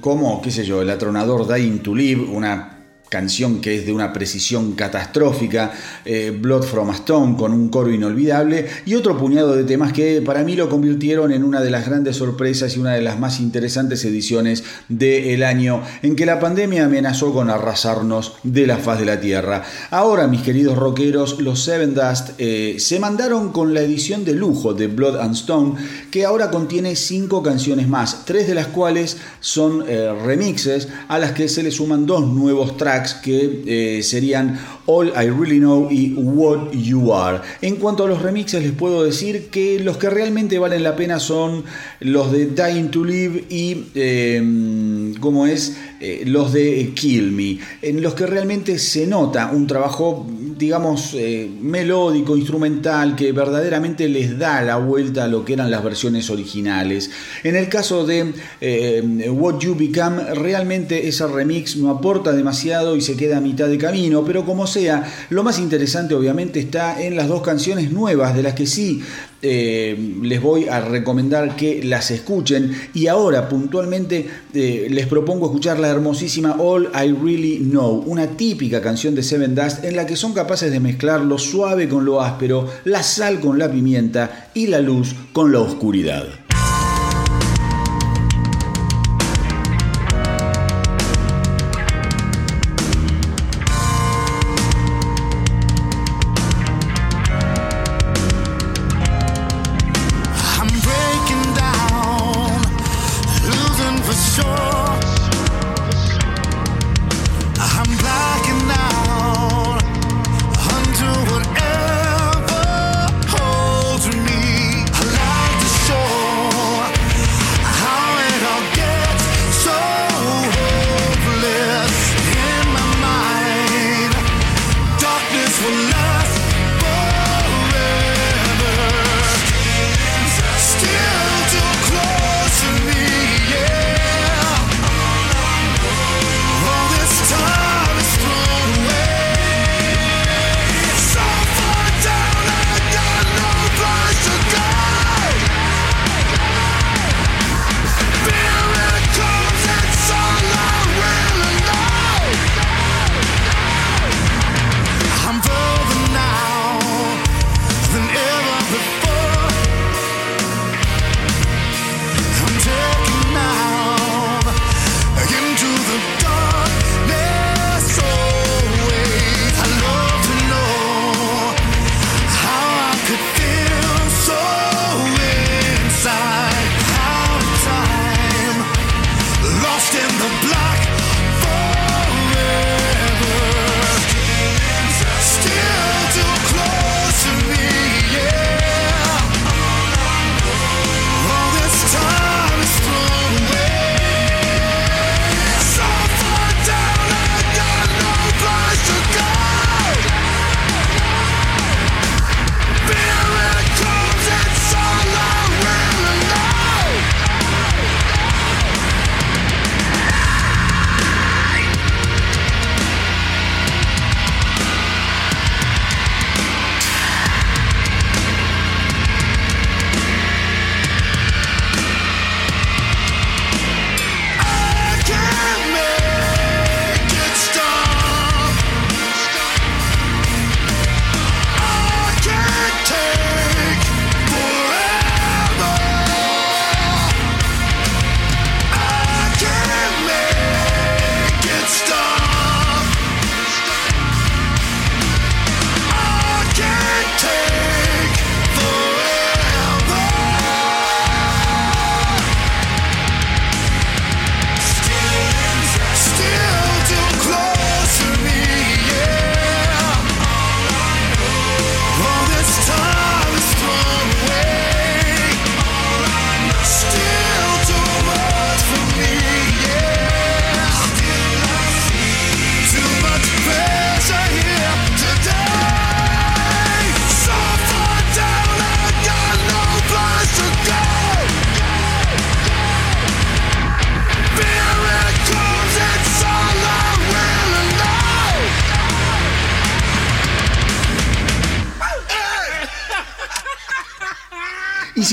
como, 0.00 0.40
qué 0.40 0.50
sé 0.50 0.64
yo, 0.64 0.80
El 0.80 0.88
atronador 0.88 1.46
Dying 1.46 1.80
to 1.80 1.94
Live, 1.94 2.22
una 2.22 2.81
canción 3.12 3.60
que 3.60 3.76
es 3.76 3.84
de 3.84 3.92
una 3.92 4.10
precisión 4.10 4.72
catastrófica, 4.72 5.70
eh, 6.06 6.34
Blood 6.34 6.62
from 6.62 6.88
a 6.88 6.94
Stone 6.94 7.36
con 7.36 7.52
un 7.52 7.68
coro 7.68 7.92
inolvidable 7.92 8.66
y 8.86 8.94
otro 8.94 9.18
puñado 9.18 9.54
de 9.54 9.64
temas 9.64 9.92
que 9.92 10.22
para 10.22 10.42
mí 10.44 10.56
lo 10.56 10.70
convirtieron 10.70 11.30
en 11.30 11.44
una 11.44 11.60
de 11.60 11.70
las 11.70 11.86
grandes 11.86 12.16
sorpresas 12.16 12.74
y 12.74 12.80
una 12.80 12.94
de 12.94 13.02
las 13.02 13.20
más 13.20 13.38
interesantes 13.38 14.02
ediciones 14.06 14.64
del 14.88 15.42
año 15.42 15.82
en 16.00 16.16
que 16.16 16.24
la 16.24 16.40
pandemia 16.40 16.86
amenazó 16.86 17.34
con 17.34 17.50
arrasarnos 17.50 18.36
de 18.44 18.66
la 18.66 18.78
faz 18.78 18.98
de 18.98 19.04
la 19.04 19.20
tierra. 19.20 19.62
Ahora, 19.90 20.26
mis 20.26 20.40
queridos 20.40 20.78
rockeros, 20.78 21.38
los 21.38 21.62
Seven 21.62 21.92
Dust 21.92 22.30
eh, 22.38 22.76
se 22.78 22.98
mandaron 22.98 23.52
con 23.52 23.74
la 23.74 23.82
edición 23.82 24.24
de 24.24 24.32
lujo 24.32 24.72
de 24.72 24.86
Blood 24.86 25.20
and 25.20 25.34
Stone 25.34 25.74
que 26.10 26.24
ahora 26.24 26.50
contiene 26.50 26.96
cinco 26.96 27.42
canciones 27.42 27.88
más, 27.88 28.24
tres 28.24 28.48
de 28.48 28.54
las 28.54 28.68
cuales 28.68 29.18
son 29.40 29.84
eh, 29.86 30.10
remixes 30.24 30.88
a 31.08 31.18
las 31.18 31.32
que 31.32 31.50
se 31.50 31.62
le 31.62 31.70
suman 31.70 32.06
dos 32.06 32.26
nuevos 32.26 32.78
tracks 32.78 33.01
que 33.14 33.62
eh, 33.66 34.02
serían 34.02 34.58
All 34.86 35.08
I 35.08 35.30
Really 35.30 35.58
Know 35.58 35.88
y 35.90 36.14
What 36.14 36.72
You 36.72 37.12
Are. 37.14 37.40
En 37.60 37.76
cuanto 37.76 38.04
a 38.04 38.08
los 38.08 38.22
remixes 38.22 38.62
les 38.62 38.72
puedo 38.72 39.04
decir 39.04 39.48
que 39.50 39.80
los 39.80 39.96
que 39.96 40.10
realmente 40.10 40.58
valen 40.58 40.82
la 40.82 40.96
pena 40.96 41.18
son 41.20 41.64
los 42.00 42.32
de 42.32 42.46
Dying 42.46 42.90
to 42.90 43.04
Live 43.04 43.44
y 43.48 43.84
eh, 43.94 45.12
como 45.20 45.46
es 45.46 45.76
eh, 46.04 46.24
los 46.26 46.52
de 46.52 46.90
Kill 46.94 47.30
Me, 47.30 47.58
en 47.80 48.02
los 48.02 48.14
que 48.14 48.26
realmente 48.26 48.76
se 48.78 49.06
nota 49.06 49.52
un 49.52 49.68
trabajo 49.68 50.26
digamos, 50.58 51.14
eh, 51.14 51.50
melódico, 51.60 52.36
instrumental, 52.36 53.16
que 53.16 53.32
verdaderamente 53.32 54.08
les 54.08 54.38
da 54.38 54.62
la 54.62 54.76
vuelta 54.76 55.24
a 55.24 55.28
lo 55.28 55.44
que 55.44 55.54
eran 55.54 55.70
las 55.70 55.82
versiones 55.82 56.30
originales. 56.30 57.10
En 57.42 57.56
el 57.56 57.68
caso 57.68 58.06
de 58.06 58.32
eh, 58.60 59.28
What 59.28 59.58
You 59.58 59.74
Become, 59.74 60.34
realmente 60.34 61.08
ese 61.08 61.26
remix 61.26 61.76
no 61.76 61.90
aporta 61.90 62.32
demasiado 62.32 62.96
y 62.96 63.00
se 63.00 63.16
queda 63.16 63.38
a 63.38 63.40
mitad 63.40 63.68
de 63.68 63.78
camino, 63.78 64.24
pero 64.24 64.44
como 64.44 64.66
sea, 64.66 65.04
lo 65.30 65.42
más 65.42 65.58
interesante 65.58 66.14
obviamente 66.14 66.60
está 66.60 67.02
en 67.02 67.16
las 67.16 67.28
dos 67.28 67.42
canciones 67.42 67.90
nuevas, 67.90 68.34
de 68.34 68.42
las 68.42 68.54
que 68.54 68.66
sí 68.66 69.02
eh, 69.42 70.14
les 70.22 70.40
voy 70.40 70.68
a 70.68 70.80
recomendar 70.80 71.56
que 71.56 71.82
las 71.82 72.12
escuchen 72.12 72.72
y 72.94 73.08
ahora 73.08 73.48
puntualmente 73.48 74.28
eh, 74.54 74.86
les 74.88 75.06
propongo 75.08 75.46
escuchar 75.46 75.80
la 75.80 75.88
hermosísima 75.88 76.56
All 76.60 76.88
I 76.94 77.12
Really 77.12 77.58
Know, 77.58 78.04
una 78.06 78.28
típica 78.28 78.80
canción 78.80 79.16
de 79.16 79.24
Seven 79.24 79.56
Dust 79.56 79.84
en 79.84 79.96
la 79.96 80.06
que 80.06 80.14
son 80.14 80.32
capaces 80.32 80.70
de 80.70 80.78
mezclar 80.78 81.22
lo 81.22 81.38
suave 81.38 81.88
con 81.88 82.04
lo 82.04 82.20
áspero, 82.20 82.68
la 82.84 83.02
sal 83.02 83.40
con 83.40 83.58
la 83.58 83.70
pimienta 83.70 84.50
y 84.54 84.68
la 84.68 84.80
luz 84.80 85.14
con 85.32 85.50
la 85.52 85.58
oscuridad. 85.58 86.24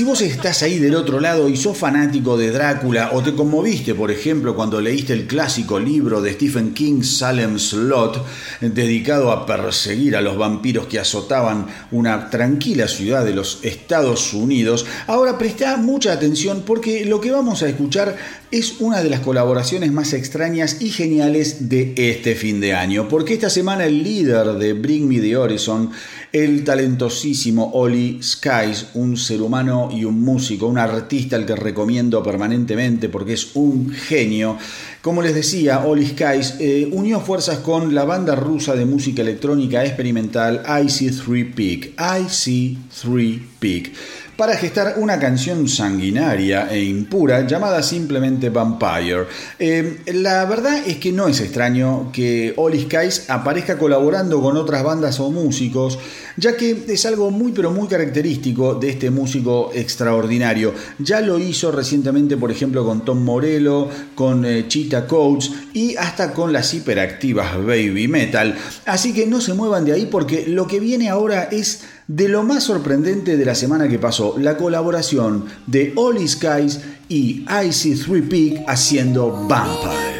Si 0.00 0.06
vos 0.06 0.22
estás 0.22 0.62
ahí 0.62 0.78
del 0.78 0.94
otro 0.94 1.20
lado 1.20 1.46
y 1.50 1.58
sos 1.58 1.76
fanático 1.76 2.38
de 2.38 2.50
Drácula 2.50 3.10
o 3.12 3.22
te 3.22 3.34
conmoviste, 3.34 3.94
por 3.94 4.10
ejemplo, 4.10 4.56
cuando 4.56 4.80
leíste 4.80 5.12
el 5.12 5.26
clásico 5.26 5.78
libro 5.78 6.22
de 6.22 6.32
Stephen 6.32 6.72
King, 6.72 7.02
Salem 7.02 7.58
Slot, 7.58 8.24
dedicado 8.62 9.30
a 9.30 9.44
perseguir 9.44 10.16
a 10.16 10.22
los 10.22 10.38
vampiros 10.38 10.86
que 10.86 10.98
azotaban 10.98 11.66
una 11.90 12.30
tranquila 12.30 12.88
ciudad 12.88 13.26
de 13.26 13.34
los 13.34 13.58
Estados 13.60 14.32
Unidos, 14.32 14.86
ahora 15.06 15.36
presta 15.36 15.76
mucha 15.76 16.14
atención 16.14 16.62
porque 16.64 17.04
lo 17.04 17.20
que 17.20 17.32
vamos 17.32 17.62
a 17.62 17.68
escuchar 17.68 18.16
es 18.50 18.80
una 18.80 19.02
de 19.02 19.10
las 19.10 19.20
colaboraciones 19.20 19.92
más 19.92 20.14
extrañas 20.14 20.80
y 20.80 20.88
geniales 20.88 21.68
de 21.68 21.92
este 21.94 22.34
fin 22.34 22.60
de 22.60 22.72
año, 22.72 23.06
porque 23.06 23.34
esta 23.34 23.50
semana 23.50 23.84
el 23.84 24.02
líder 24.02 24.54
de 24.54 24.72
Bring 24.72 25.06
Me 25.06 25.20
the 25.20 25.36
Horizon, 25.36 25.90
el 26.32 26.64
talentosísimo 26.64 27.72
Oli 27.74 28.20
Skies, 28.22 28.88
un 28.94 29.16
ser 29.16 29.42
humano 29.42 29.88
y 29.92 30.04
un 30.04 30.20
músico, 30.22 30.66
un 30.66 30.78
artista 30.78 31.36
al 31.36 31.46
que 31.46 31.56
recomiendo 31.56 32.22
permanentemente 32.22 33.08
porque 33.08 33.32
es 33.32 33.50
un 33.54 33.90
genio, 33.90 34.56
como 35.02 35.22
les 35.22 35.34
decía, 35.34 35.80
Oli 35.86 36.06
Skies 36.06 36.56
eh, 36.60 36.88
unió 36.92 37.20
fuerzas 37.20 37.58
con 37.58 37.94
la 37.94 38.04
banda 38.04 38.34
rusa 38.36 38.74
de 38.74 38.84
música 38.84 39.22
electrónica 39.22 39.84
experimental 39.84 40.62
IC3 40.64 41.54
Peak, 41.54 41.96
IC3 41.96 43.42
Peak 43.58 43.92
para 44.40 44.56
gestar 44.56 44.94
una 44.96 45.18
canción 45.18 45.68
sanguinaria 45.68 46.72
e 46.72 46.82
impura 46.82 47.46
llamada 47.46 47.82
simplemente 47.82 48.48
Vampire. 48.48 49.26
Eh, 49.58 49.98
la 50.14 50.46
verdad 50.46 50.78
es 50.86 50.96
que 50.96 51.12
no 51.12 51.28
es 51.28 51.42
extraño 51.42 52.10
que 52.10 52.54
Oli 52.56 52.84
Skies 52.84 53.28
aparezca 53.28 53.76
colaborando 53.76 54.40
con 54.40 54.56
otras 54.56 54.82
bandas 54.82 55.20
o 55.20 55.30
músicos, 55.30 55.98
ya 56.38 56.56
que 56.56 56.86
es 56.88 57.04
algo 57.04 57.30
muy 57.30 57.52
pero 57.52 57.70
muy 57.70 57.86
característico 57.86 58.76
de 58.76 58.88
este 58.88 59.10
músico 59.10 59.72
extraordinario. 59.74 60.72
Ya 60.98 61.20
lo 61.20 61.38
hizo 61.38 61.70
recientemente, 61.70 62.38
por 62.38 62.50
ejemplo, 62.50 62.82
con 62.82 63.04
Tom 63.04 63.22
Morello, 63.22 63.90
con 64.14 64.46
eh, 64.46 64.64
Cheetah 64.66 65.06
Coates 65.06 65.52
y 65.74 65.96
hasta 65.96 66.32
con 66.32 66.50
las 66.50 66.72
hiperactivas 66.72 67.58
Baby 67.58 68.08
Metal. 68.08 68.56
Así 68.86 69.12
que 69.12 69.26
no 69.26 69.42
se 69.42 69.52
muevan 69.52 69.84
de 69.84 69.92
ahí 69.92 70.06
porque 70.06 70.46
lo 70.46 70.66
que 70.66 70.80
viene 70.80 71.10
ahora 71.10 71.42
es 71.52 71.82
de 72.10 72.28
lo 72.28 72.42
más 72.42 72.64
sorprendente 72.64 73.36
de 73.36 73.44
la 73.44 73.54
semana 73.54 73.88
que 73.88 74.00
pasó, 74.00 74.34
la 74.36 74.56
colaboración 74.56 75.44
de 75.68 75.92
Oli 75.94 76.26
Skies 76.26 76.80
y 77.08 77.44
IC3 77.44 78.28
Peak 78.28 78.64
haciendo 78.66 79.46
Vampire. 79.46 80.19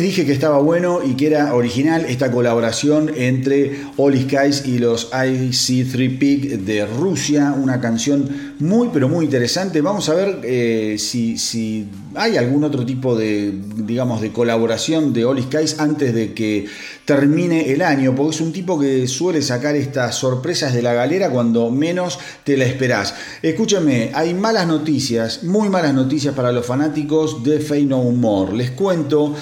Que 0.00 0.32
estaba 0.32 0.58
bueno 0.58 1.00
y 1.02 1.14
que 1.14 1.26
era 1.26 1.54
original 1.54 2.04
esta 2.06 2.30
colaboración 2.30 3.10
entre 3.16 3.80
Oli 3.96 4.22
Skies 4.22 4.66
y 4.66 4.78
los 4.78 5.10
IC3 5.10 6.18
Peak 6.18 6.40
de 6.60 6.84
Rusia, 6.84 7.54
una 7.58 7.80
canción 7.80 8.54
muy 8.58 8.90
pero 8.92 9.08
muy 9.08 9.24
interesante. 9.24 9.80
Vamos 9.80 10.10
a 10.10 10.14
ver 10.14 10.40
eh, 10.44 10.96
si, 10.98 11.88
hay 12.14 12.36
algún 12.36 12.64
otro 12.64 12.84
tipo 12.84 13.16
de, 13.16 13.54
digamos, 13.76 14.20
de 14.20 14.32
colaboración 14.32 15.14
de 15.14 15.24
Oli 15.24 15.44
Skies 15.44 15.80
antes 15.80 16.14
de 16.14 16.34
que 16.34 16.66
termine 17.06 17.72
el 17.72 17.80
año, 17.80 18.14
porque 18.14 18.34
es 18.34 18.40
un 18.42 18.52
tipo 18.52 18.78
que 18.78 19.08
suele 19.08 19.40
sacar 19.40 19.76
estas 19.76 20.14
sorpresas 20.14 20.74
de 20.74 20.82
la 20.82 20.92
galera 20.92 21.30
cuando 21.30 21.70
menos 21.70 22.18
te 22.44 22.58
la 22.58 22.66
esperás. 22.66 23.14
Escúchame, 23.40 24.10
hay 24.12 24.34
malas 24.34 24.66
noticias, 24.66 25.42
muy 25.42 25.70
malas 25.70 25.94
noticias 25.94 26.34
para 26.34 26.52
los 26.52 26.66
fanáticos 26.66 27.42
de 27.42 27.60
Fey 27.60 27.86
No 27.86 28.02
More. 28.02 28.54
Les 28.54 28.72
cuento 28.72 29.34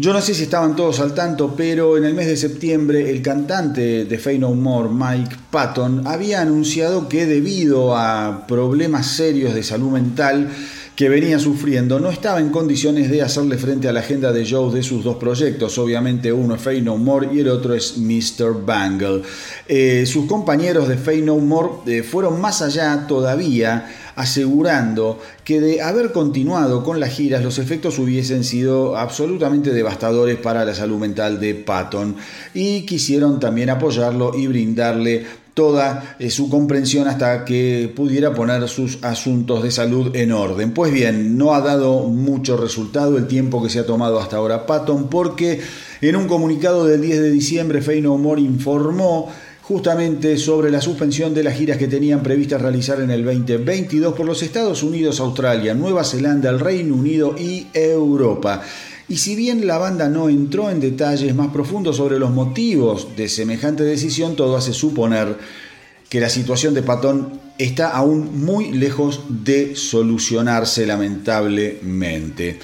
yo 0.00 0.12
no 0.12 0.20
sé 0.20 0.32
si 0.32 0.44
estaban 0.44 0.76
todos 0.76 1.00
al 1.00 1.12
tanto, 1.12 1.54
pero 1.56 1.96
en 1.96 2.04
el 2.04 2.14
mes 2.14 2.28
de 2.28 2.36
septiembre 2.36 3.10
el 3.10 3.20
cantante 3.20 4.04
de 4.04 4.18
Fey 4.18 4.38
No 4.38 4.54
More, 4.54 4.88
Mike 4.88 5.34
Patton, 5.50 6.06
había 6.06 6.40
anunciado 6.40 7.08
que 7.08 7.26
debido 7.26 7.96
a 7.96 8.46
problemas 8.46 9.08
serios 9.08 9.54
de 9.54 9.64
salud 9.64 9.90
mental 9.90 10.50
que 10.94 11.08
venía 11.08 11.40
sufriendo, 11.40 11.98
no 11.98 12.10
estaba 12.10 12.38
en 12.38 12.50
condiciones 12.50 13.10
de 13.10 13.22
hacerle 13.22 13.58
frente 13.58 13.88
a 13.88 13.92
la 13.92 14.00
agenda 14.00 14.32
de 14.32 14.44
shows 14.44 14.72
de 14.72 14.84
sus 14.84 15.02
dos 15.02 15.16
proyectos. 15.16 15.78
Obviamente 15.78 16.32
uno 16.32 16.54
es 16.54 16.62
Fey 16.62 16.80
No 16.80 16.96
More 16.96 17.30
y 17.32 17.40
el 17.40 17.48
otro 17.48 17.74
es 17.74 17.98
Mr. 17.98 18.64
Bangle. 18.64 19.22
Eh, 19.66 20.06
sus 20.06 20.26
compañeros 20.26 20.88
de 20.88 20.96
Fey 20.96 21.22
No 21.22 21.36
More 21.38 21.68
eh, 21.86 22.02
fueron 22.04 22.40
más 22.40 22.62
allá 22.62 23.06
todavía 23.08 24.07
asegurando 24.18 25.20
que 25.44 25.60
de 25.60 25.80
haber 25.80 26.10
continuado 26.10 26.82
con 26.82 26.98
las 26.98 27.10
giras 27.10 27.44
los 27.44 27.60
efectos 27.60 28.00
hubiesen 28.00 28.42
sido 28.42 28.96
absolutamente 28.96 29.72
devastadores 29.72 30.36
para 30.38 30.64
la 30.64 30.74
salud 30.74 30.98
mental 30.98 31.38
de 31.38 31.54
Patton 31.54 32.16
y 32.52 32.84
quisieron 32.84 33.38
también 33.38 33.70
apoyarlo 33.70 34.32
y 34.36 34.48
brindarle 34.48 35.24
toda 35.54 36.16
eh, 36.18 36.30
su 36.30 36.50
comprensión 36.50 37.06
hasta 37.06 37.44
que 37.44 37.92
pudiera 37.94 38.34
poner 38.34 38.68
sus 38.68 38.98
asuntos 39.02 39.62
de 39.62 39.70
salud 39.70 40.14
en 40.16 40.32
orden. 40.32 40.72
Pues 40.72 40.92
bien, 40.92 41.38
no 41.38 41.54
ha 41.54 41.60
dado 41.60 42.00
mucho 42.04 42.56
resultado 42.56 43.18
el 43.18 43.28
tiempo 43.28 43.62
que 43.62 43.70
se 43.70 43.78
ha 43.78 43.86
tomado 43.86 44.18
hasta 44.18 44.36
ahora 44.36 44.66
Patton 44.66 45.08
porque 45.08 45.60
en 46.00 46.16
un 46.16 46.26
comunicado 46.26 46.86
del 46.86 47.02
10 47.02 47.20
de 47.20 47.30
diciembre 47.30 47.82
Fey 47.82 48.00
No 48.00 48.18
More 48.18 48.40
informó 48.40 49.30
justamente 49.68 50.38
sobre 50.38 50.70
la 50.70 50.80
suspensión 50.80 51.34
de 51.34 51.44
las 51.44 51.54
giras 51.54 51.76
que 51.76 51.88
tenían 51.88 52.22
previstas 52.22 52.62
realizar 52.62 53.02
en 53.02 53.10
el 53.10 53.22
2022 53.22 54.14
por 54.14 54.24
los 54.24 54.42
Estados 54.42 54.82
Unidos, 54.82 55.20
Australia, 55.20 55.74
Nueva 55.74 56.04
Zelanda, 56.04 56.48
el 56.48 56.58
Reino 56.58 56.94
Unido 56.94 57.36
y 57.38 57.66
Europa. 57.74 58.62
Y 59.10 59.18
si 59.18 59.36
bien 59.36 59.66
la 59.66 59.76
banda 59.76 60.08
no 60.08 60.30
entró 60.30 60.70
en 60.70 60.80
detalles 60.80 61.34
más 61.34 61.48
profundos 61.48 61.96
sobre 61.98 62.18
los 62.18 62.30
motivos 62.30 63.08
de 63.14 63.28
semejante 63.28 63.82
decisión, 63.82 64.36
todo 64.36 64.56
hace 64.56 64.72
suponer 64.72 65.36
que 66.08 66.20
la 66.20 66.30
situación 66.30 66.72
de 66.72 66.82
Patón 66.82 67.38
está 67.58 67.90
aún 67.90 68.42
muy 68.42 68.72
lejos 68.72 69.20
de 69.28 69.76
solucionarse 69.76 70.86
lamentablemente. 70.86 72.58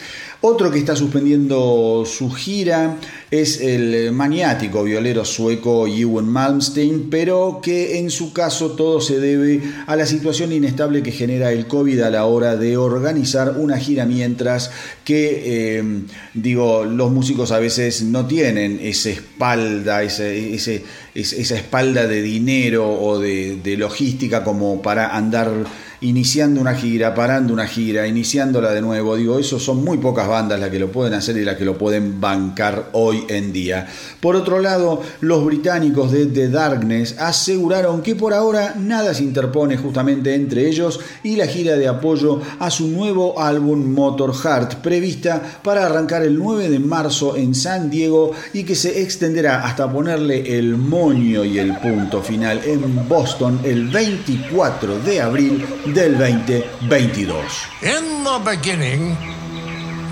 Otro 0.47 0.71
que 0.71 0.79
está 0.79 0.95
suspendiendo 0.95 2.05
su 2.05 2.31
gira 2.31 2.99
es 3.31 3.63
el 3.63 4.13
maniático 4.13 4.85
violero 4.85 5.25
sueco 5.25 5.87
Ewan 5.87 6.29
Malmsteen, 6.29 7.09
pero 7.09 7.61
que 7.63 7.99
en 7.99 8.11
su 8.11 8.35
caso 8.35 8.73
todo 8.73 9.01
se 9.01 9.21
debe 9.21 9.63
a 9.87 9.97
la 9.97 10.05
situación 10.05 10.53
inestable 10.53 11.03
que 11.03 11.13
genera 11.13 11.51
el 11.51 11.67
COVID 11.67 11.99
a 12.03 12.11
la 12.11 12.27
hora 12.27 12.57
de 12.57 12.77
organizar 12.77 13.55
una 13.59 13.79
gira, 13.79 14.05
mientras 14.05 14.71
que, 15.03 15.79
eh, 15.79 16.03
digo, 16.35 16.85
los 16.85 17.11
músicos 17.11 17.51
a 17.51 17.59
veces 17.59 18.03
no 18.03 18.27
tienen 18.27 18.81
esa 18.83 19.09
espalda, 19.09 20.03
ese, 20.03 20.85
esa 21.15 21.55
espalda 21.57 22.07
de 22.07 22.21
dinero 22.21 22.87
o 22.87 23.19
de 23.19 23.77
logística 23.79 24.45
como 24.45 24.83
para 24.83 25.17
andar 25.17 25.65
iniciando 26.01 26.61
una 26.61 26.75
gira, 26.75 27.15
parando 27.15 27.53
una 27.53 27.67
gira, 27.67 28.07
iniciándola 28.07 28.73
de 28.73 28.81
nuevo. 28.81 29.17
Digo, 29.17 29.39
eso 29.39 29.59
son 29.59 29.85
muy 29.85 29.99
pocas 29.99 30.29
bandas 30.29 30.61
las 30.61 30.71
que 30.71 30.79
lo 30.79 30.91
pueden 30.91 31.15
hacer 31.15 31.37
y 31.37 31.45
las 31.45 31.57
que 31.57 31.65
lo 31.65 31.79
pueden 31.79 32.21
bancar 32.21 32.91
hoy 32.93 33.25
en 33.29 33.53
día. 33.53 33.87
Por 34.21 34.37
otro 34.37 34.61
lado, 34.61 35.03
los 35.21 35.45
británicos 35.45 36.13
de 36.13 36.27
The 36.27 36.49
Darkness 36.49 37.17
aseguraron 37.19 38.03
que 38.03 38.15
por 38.15 38.35
ahora 38.35 38.75
nada 38.79 39.15
se 39.15 39.25
interpone 39.25 39.77
justamente 39.77 40.35
entre 40.35 40.69
ellos 40.69 41.01
y 41.23 41.37
la 41.37 41.47
gira 41.47 41.77
de 41.77 41.89
apoyo 41.89 42.41
a 42.59 42.71
su 42.71 42.89
nuevo 42.89 43.41
álbum 43.41 43.93
Motor 43.93 44.35
Heart, 44.35 44.77
prevista 44.77 45.43
para 45.63 45.87
arrancar 45.87 46.23
el 46.23 46.39
9 46.39 46.69
de 46.69 46.79
marzo 46.79 47.37
en 47.37 47.55
San 47.55 47.91
Diego 47.91 48.33
y 48.53 48.65
que 48.65 48.75
se 48.75 49.03
extenderá 49.03 49.65
hasta 49.65 49.91
ponerle 49.91 50.59
el 50.59 50.77
moño 50.77 51.45
y 51.45 51.59
el 51.59 51.77
punto 51.79 52.23
final 52.23 52.61
en 52.65 53.09
Boston 53.09 53.61
el 53.65 53.89
24 53.89 54.99
de 55.01 55.21
abril 55.21 55.65
del 55.95 56.19
2022. 56.19 57.87
In 57.87 58.25
the 58.25 58.43
beginning, 58.45 59.17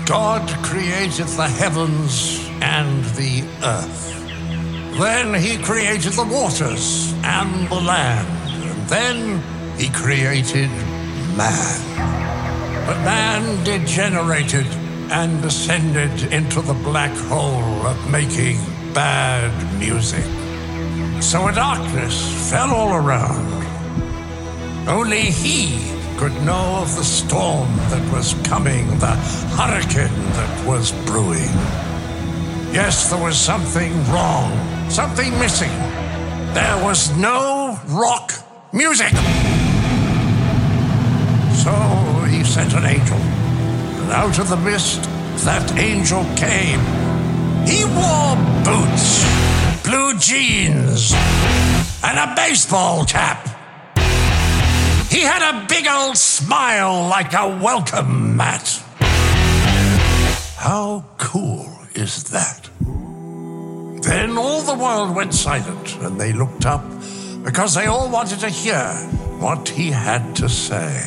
God 0.05 0.47
created 0.63 1.27
the 1.27 1.47
heavens 1.47 2.39
and 2.61 3.03
the 3.15 3.43
earth. 3.63 4.13
Then 4.97 5.33
he 5.33 5.57
created 5.57 6.13
the 6.13 6.23
waters 6.23 7.13
and 7.23 7.67
the 7.69 7.81
land. 7.81 8.27
And 8.63 8.87
then 8.87 9.43
he 9.77 9.89
created 9.89 10.69
man. 11.35 11.81
But 12.87 12.97
man 13.03 13.63
degenerated 13.65 14.67
and 15.11 15.41
descended 15.41 16.31
into 16.31 16.61
the 16.61 16.75
black 16.75 17.15
hole 17.27 17.85
of 17.85 18.09
making 18.09 18.57
bad 18.93 19.51
music. 19.77 20.25
So 21.21 21.47
a 21.47 21.53
darkness 21.53 22.49
fell 22.49 22.71
all 22.71 22.93
around 22.93 23.62
only 24.87 25.21
he 25.21 25.93
could 26.17 26.33
know 26.43 26.79
of 26.81 26.95
the 26.95 27.03
storm 27.03 27.67
that 27.89 28.13
was 28.13 28.33
coming, 28.43 28.87
the 28.99 29.15
hurricane 29.57 30.13
that 30.33 30.65
was 30.67 30.91
brewing. 31.05 31.53
Yes, 32.73 33.09
there 33.09 33.21
was 33.21 33.37
something 33.37 33.93
wrong, 34.11 34.51
something 34.89 35.31
missing. 35.39 35.71
There 36.53 36.83
was 36.83 37.15
no 37.17 37.79
rock 37.87 38.33
music. 38.71 39.11
So 41.63 41.71
he 42.29 42.43
sent 42.43 42.73
an 42.73 42.85
angel, 42.85 43.17
and 43.17 44.11
out 44.11 44.39
of 44.39 44.49
the 44.49 44.57
mist, 44.57 45.03
that 45.45 45.77
angel 45.77 46.23
came. 46.35 46.79
He 47.65 47.85
wore 47.85 48.35
boots, 48.63 49.23
blue 49.83 50.17
jeans, 50.19 51.13
and 52.03 52.19
a 52.19 52.33
baseball 52.35 53.05
cap. 53.05 53.52
He 55.13 55.21
had 55.21 55.43
a 55.47 55.65
big 55.67 55.85
old 55.85 56.17
smile 56.17 57.07
like 57.07 57.33
a 57.33 57.47
welcome 57.61 58.35
mat. 58.35 58.83
How 60.57 61.05
cool 61.19 61.69
is 61.93 62.23
that? 62.31 62.67
Then 64.01 64.39
all 64.39 64.63
the 64.63 64.73
world 64.73 65.15
went 65.15 65.35
silent 65.35 65.97
and 65.97 66.19
they 66.19 66.33
looked 66.33 66.65
up 66.65 66.83
because 67.43 67.75
they 67.75 67.85
all 67.85 68.09
wanted 68.09 68.39
to 68.39 68.49
hear 68.49 68.87
what 69.37 69.69
he 69.69 69.91
had 69.91 70.35
to 70.37 70.49
say. 70.49 70.99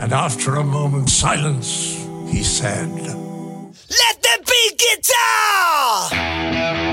And 0.00 0.14
after 0.14 0.56
a 0.56 0.64
moment's 0.64 1.12
silence, 1.12 1.98
he 2.30 2.42
said, 2.42 2.88
Let 2.88 4.22
there 4.22 4.42
be 4.46 4.74
guitar! 4.78 6.87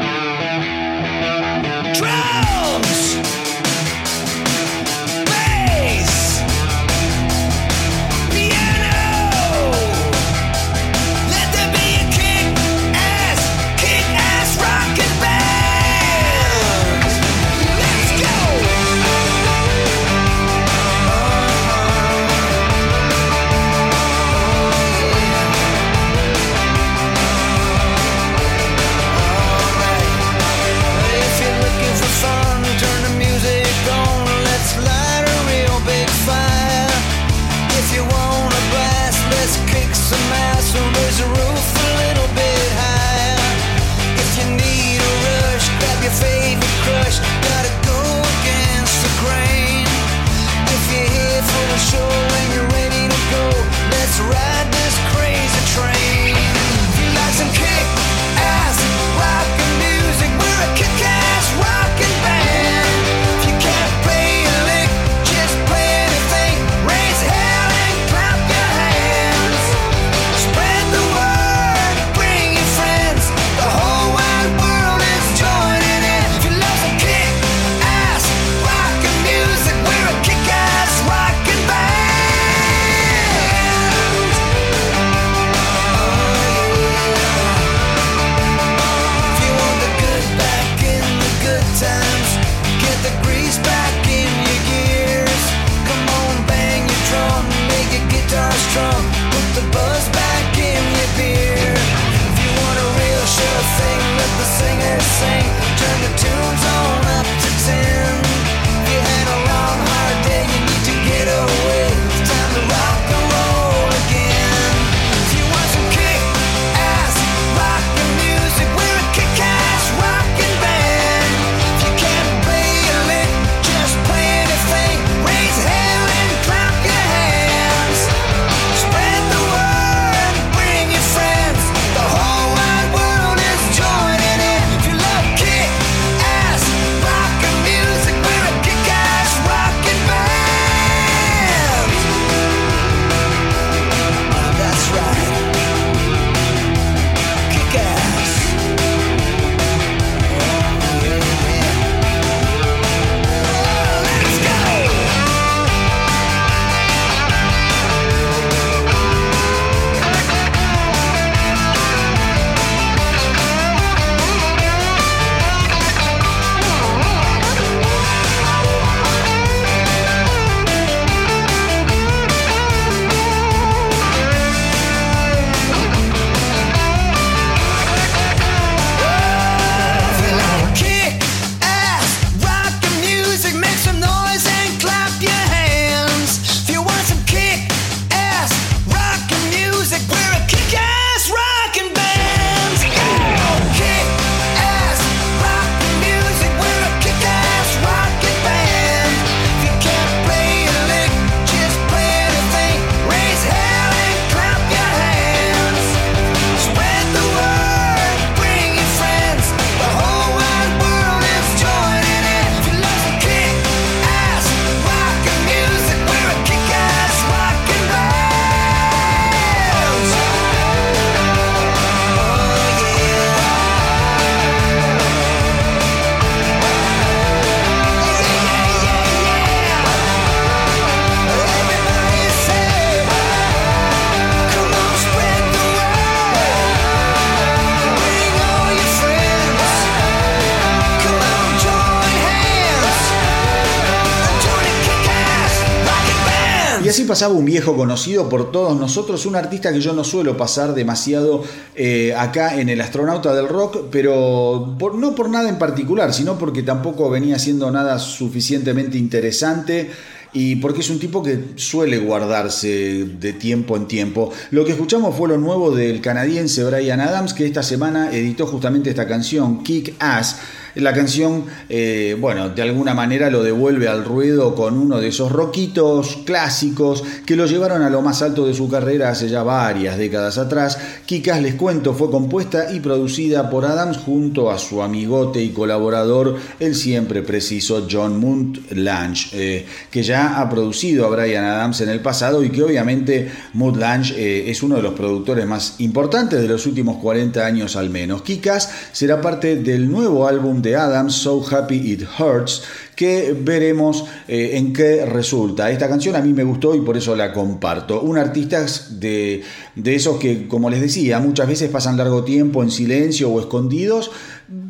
Pasaba 247.06 247.34
un 247.34 247.46
viejo 247.46 247.76
conocido 247.76 248.30
por 248.30 248.52
todos 248.52 248.80
nosotros, 248.80 249.26
un 249.26 249.36
artista 249.36 249.72
que 249.72 249.80
yo 249.80 249.94
no 249.94 250.04
suelo 250.04 250.38
pasar 250.38 250.74
demasiado 250.74 251.44
eh, 251.76 252.14
acá 252.16 252.60
en 252.60 252.70
el 252.70 252.82
astronauta 252.82 253.34
del 253.34 253.48
rock, 253.48 253.86
pero 253.92 254.76
no 254.98 255.16
por 255.16 255.30
nada 255.30 255.50
en 255.50 255.58
particular, 255.58 256.14
sino 256.14 256.38
porque 256.38 256.64
tampoco 256.64 257.10
venía 257.10 257.40
siendo 257.40 257.72
nada 257.72 258.00
suficientemente 258.00 258.98
interesante 258.98 259.90
y 260.36 260.58
porque 260.58 260.82
es 260.82 260.90
un 260.90 261.00
tipo 261.00 261.24
que 261.24 261.40
suele 261.56 261.98
guardarse 261.98 263.06
de 263.06 263.34
tiempo 263.34 263.78
en 263.78 263.88
tiempo. 263.88 264.32
Lo 264.52 264.66
que 264.66 264.74
escuchamos 264.74 265.16
fue 265.16 265.30
lo 265.30 265.38
nuevo 265.38 265.72
del 265.72 266.02
canadiense 266.02 266.64
Brian 266.66 267.00
Adams, 267.00 267.34
que 267.34 267.46
esta 267.46 267.64
semana 267.64 268.12
editó 268.12 268.46
justamente 268.46 268.90
esta 268.90 269.08
canción, 269.08 269.64
Kick 269.64 269.94
Ass 270.00 270.36
la 270.76 270.94
canción, 270.94 271.46
eh, 271.70 272.18
bueno, 272.20 272.50
de 272.50 272.62
alguna 272.62 272.94
manera 272.94 273.30
lo 273.30 273.44
devuelve 273.44 273.88
al 273.88 274.04
ruedo 274.04 274.56
con 274.56 274.78
uno 274.78 275.00
de 275.00 275.08
esos 275.08 275.32
roquitos 275.32 276.20
clásicos 276.26 277.04
que 277.26 277.36
lo 277.36 277.46
llevaron 277.46 277.82
a 277.82 277.90
lo 277.90 278.02
más 278.02 278.22
alto 278.22 278.46
de 278.46 278.54
su 278.54 278.70
carrera 278.70 279.10
hace 279.10 279.30
ya 279.30 279.44
varias 279.44 279.98
décadas 279.98 280.38
atrás. 280.38 280.78
Kikas, 281.06 281.42
les 281.42 281.56
cuento, 281.56 281.94
fue 281.94 282.12
compuesta 282.12 282.74
y 282.74 282.82
producida 282.82 283.50
por 283.50 283.66
Adams 283.66 283.98
junto 283.98 284.52
a 284.52 284.58
su 284.58 284.82
amigote 284.82 285.42
y 285.42 285.50
colaborador, 285.50 286.36
el 286.60 286.76
siempre 286.76 287.22
preciso 287.22 287.88
John 287.90 288.20
Munt 288.20 288.72
Lange, 288.72 289.30
eh, 289.34 289.66
que 289.90 290.04
ya 290.04 290.42
ha 290.42 290.50
producido 290.50 291.06
a 291.06 291.10
Brian 291.10 291.46
Adams 291.46 291.82
en 291.82 291.90
el 291.90 292.02
pasado 292.02 292.44
y 292.44 292.50
que 292.50 292.64
obviamente 292.64 293.32
Munt 293.54 293.78
Lange 293.78 294.14
eh, 294.18 294.50
es 294.50 294.62
uno 294.62 294.76
de 294.76 294.82
los 294.82 294.94
productores 294.94 295.46
más 295.46 295.76
importantes 295.80 296.42
de 296.42 296.48
los 296.48 296.66
últimos 296.66 296.98
40 296.98 297.46
años 297.46 297.76
al 297.78 297.90
menos. 297.90 298.24
Kikas 298.24 298.70
será 298.92 299.22
parte 299.22 299.56
del 299.56 299.90
nuevo 299.90 300.28
álbum 300.28 300.62
de 300.66 300.76
Adams, 300.76 301.14
So 301.14 301.46
Happy 301.50 301.94
It 301.94 302.04
Hurts, 302.20 302.64
que 302.96 303.36
veremos 303.40 304.06
eh, 304.28 304.52
en 304.54 304.74
qué 304.74 305.06
resulta. 305.06 305.72
Esta 305.72 305.88
canción 305.88 306.16
a 306.16 306.22
mí 306.22 306.34
me 306.34 306.44
gustó 306.44 306.76
y 306.76 306.82
por 306.82 306.98
eso 306.98 307.16
la 307.16 307.32
comparto. 307.32 308.02
Un 308.02 308.18
artista 308.18 308.66
de, 308.90 309.44
de 309.76 309.96
esos 309.96 310.18
que, 310.18 310.48
como 310.48 310.70
les 310.70 310.82
decía, 310.82 311.20
muchas 311.20 311.48
veces 311.48 311.70
pasan 311.70 311.96
largo 311.96 312.24
tiempo 312.24 312.64
en 312.64 312.72
silencio 312.72 313.30
o 313.30 313.40
escondidos, 313.40 314.12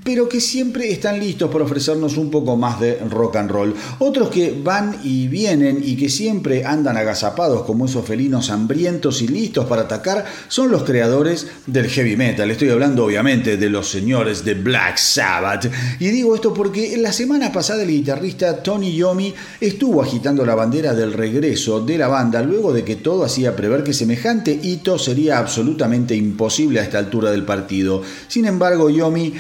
pero 0.06 0.30
que 0.30 0.40
siempre 0.40 0.92
están 0.92 1.20
listos 1.20 1.50
para 1.50 1.64
ofrecernos 1.64 2.16
un 2.18 2.30
poco 2.30 2.56
más 2.56 2.80
de 2.80 3.00
rock 3.10 3.38
and 3.38 3.50
roll. 3.50 3.76
Otros 3.98 4.30
que 4.30 4.56
van 4.64 5.00
y 5.04 5.28
vienen 5.28 5.82
y 5.84 5.98
que 5.98 6.10
siempre 6.10 6.64
andan 6.64 6.96
agazapados 6.96 7.64
como 7.64 7.88
esos 7.88 8.06
felinos 8.06 8.52
hambrientos 8.52 9.24
y 9.24 9.28
listos 9.28 9.66
para 9.66 9.82
atacar 9.82 10.24
son 10.48 10.70
los 10.70 10.84
creadores 10.84 11.48
del 11.66 11.90
heavy 11.90 12.16
metal. 12.18 12.52
Estoy 12.52 12.70
hablando 12.70 13.04
obviamente 13.04 13.58
de 13.58 13.68
los 13.68 13.90
señores 13.90 14.46
de 14.46 14.54
Black 14.54 14.98
Sabbath. 14.98 15.72
Y 16.00 16.10
digo 16.10 16.36
esto 16.36 16.54
porque 16.54 16.96
la 16.98 17.12
semana 17.12 17.52
pasada 17.52 17.82
el 17.82 17.90
guitarrista 17.90 18.62
Tony 18.62 18.96
Yomi 18.96 19.34
estuvo 19.60 20.04
agitando 20.04 20.46
la 20.46 20.54
bandera 20.54 20.94
del 20.94 21.14
regreso 21.14 21.84
de 21.84 21.98
la 21.98 22.10
banda 22.10 22.44
luego 22.44 22.74
de 22.74 22.84
que 22.84 22.98
todo 22.98 23.26
hacía 23.26 23.56
prever 23.56 23.84
que 23.84 23.94
semejante 23.94 24.52
hito 24.52 25.00
sería 25.00 25.40
absolutamente 25.40 26.16
imposible 26.16 26.80
a 26.80 26.84
esta 26.84 27.00
altura 27.00 27.32
del 27.32 27.44
partido. 27.44 28.04
Sin 28.28 28.46
embargo, 28.46 28.92
Yomi 28.92 29.34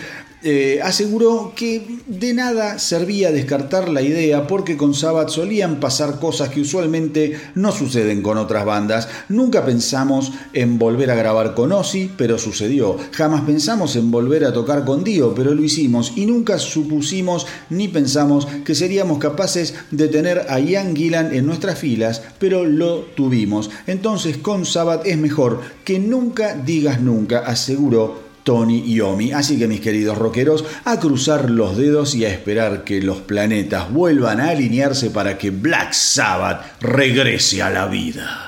eh, 0.47 0.79
aseguró 0.83 1.53
que 1.55 1.83
de 2.05 2.35
nada 2.35 2.77
servía 2.77 3.31
descartar 3.31 3.89
la 3.89 4.03
idea 4.03 4.45
porque 4.45 4.77
con 4.77 4.93
Sabbath 4.93 5.29
solían 5.29 5.79
pasar 5.79 6.19
cosas 6.19 6.49
que 6.49 6.61
usualmente 6.61 7.35
no 7.55 7.71
suceden 7.71 8.21
con 8.21 8.37
otras 8.37 8.63
bandas. 8.63 9.07
Nunca 9.27 9.65
pensamos 9.65 10.33
en 10.53 10.77
volver 10.77 11.09
a 11.09 11.15
grabar 11.15 11.55
con 11.55 11.71
Ozzy, 11.71 12.11
pero 12.15 12.37
sucedió. 12.37 12.95
Jamás 13.13 13.41
pensamos 13.41 13.95
en 13.95 14.11
volver 14.11 14.45
a 14.45 14.53
tocar 14.53 14.85
con 14.85 15.03
Dio, 15.03 15.33
pero 15.33 15.55
lo 15.55 15.63
hicimos. 15.63 16.13
Y 16.15 16.27
nunca 16.27 16.59
supusimos 16.59 17.47
ni 17.71 17.87
pensamos 17.87 18.47
que 18.63 18.75
seríamos 18.75 19.17
capaces 19.17 19.73
de 19.89 20.09
tener 20.09 20.45
a 20.47 20.59
Ian 20.59 20.95
Gillan 20.95 21.33
en 21.33 21.47
nuestras 21.47 21.79
filas, 21.79 22.21
pero 22.37 22.65
lo 22.65 22.99
tuvimos. 23.15 23.71
Entonces 23.87 24.37
con 24.37 24.67
Sabbath 24.67 25.07
es 25.07 25.17
mejor 25.17 25.61
que 25.83 25.97
nunca 25.97 26.53
digas 26.53 27.01
nunca, 27.01 27.39
aseguró 27.39 28.24
Tony 28.45 28.93
Yomi. 28.93 29.33
Así 29.33 29.57
que 29.57 29.67
mis 29.67 29.81
queridos 29.81 30.17
rockeros, 30.17 30.63
a 30.85 30.99
cruzar 30.99 31.49
los 31.49 31.75
dedos 31.75 32.15
y 32.15 32.23
a 32.23 32.29
esperar 32.29 32.85
que 32.85 33.01
los 33.01 33.17
planetas 33.17 33.91
vuelvan 33.91 34.39
a 34.39 34.49
alinearse 34.49 35.09
para 35.09 35.37
que 35.37 35.49
Black 35.49 35.91
Sabbath 35.91 36.79
regrese 36.79 37.63
a 37.63 37.71
la 37.71 37.87
vida. 37.87 38.47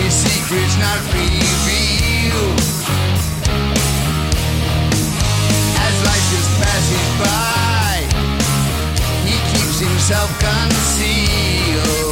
His 0.00 0.14
secrets 0.14 0.76
not 0.78 0.98
revealed. 1.12 2.60
As 5.86 5.96
life 6.08 6.26
just 6.32 6.50
passes 6.58 7.08
by, 7.20 8.08
he 9.28 9.36
keeps 9.52 9.78
himself 9.78 10.30
concealed. 10.40 12.09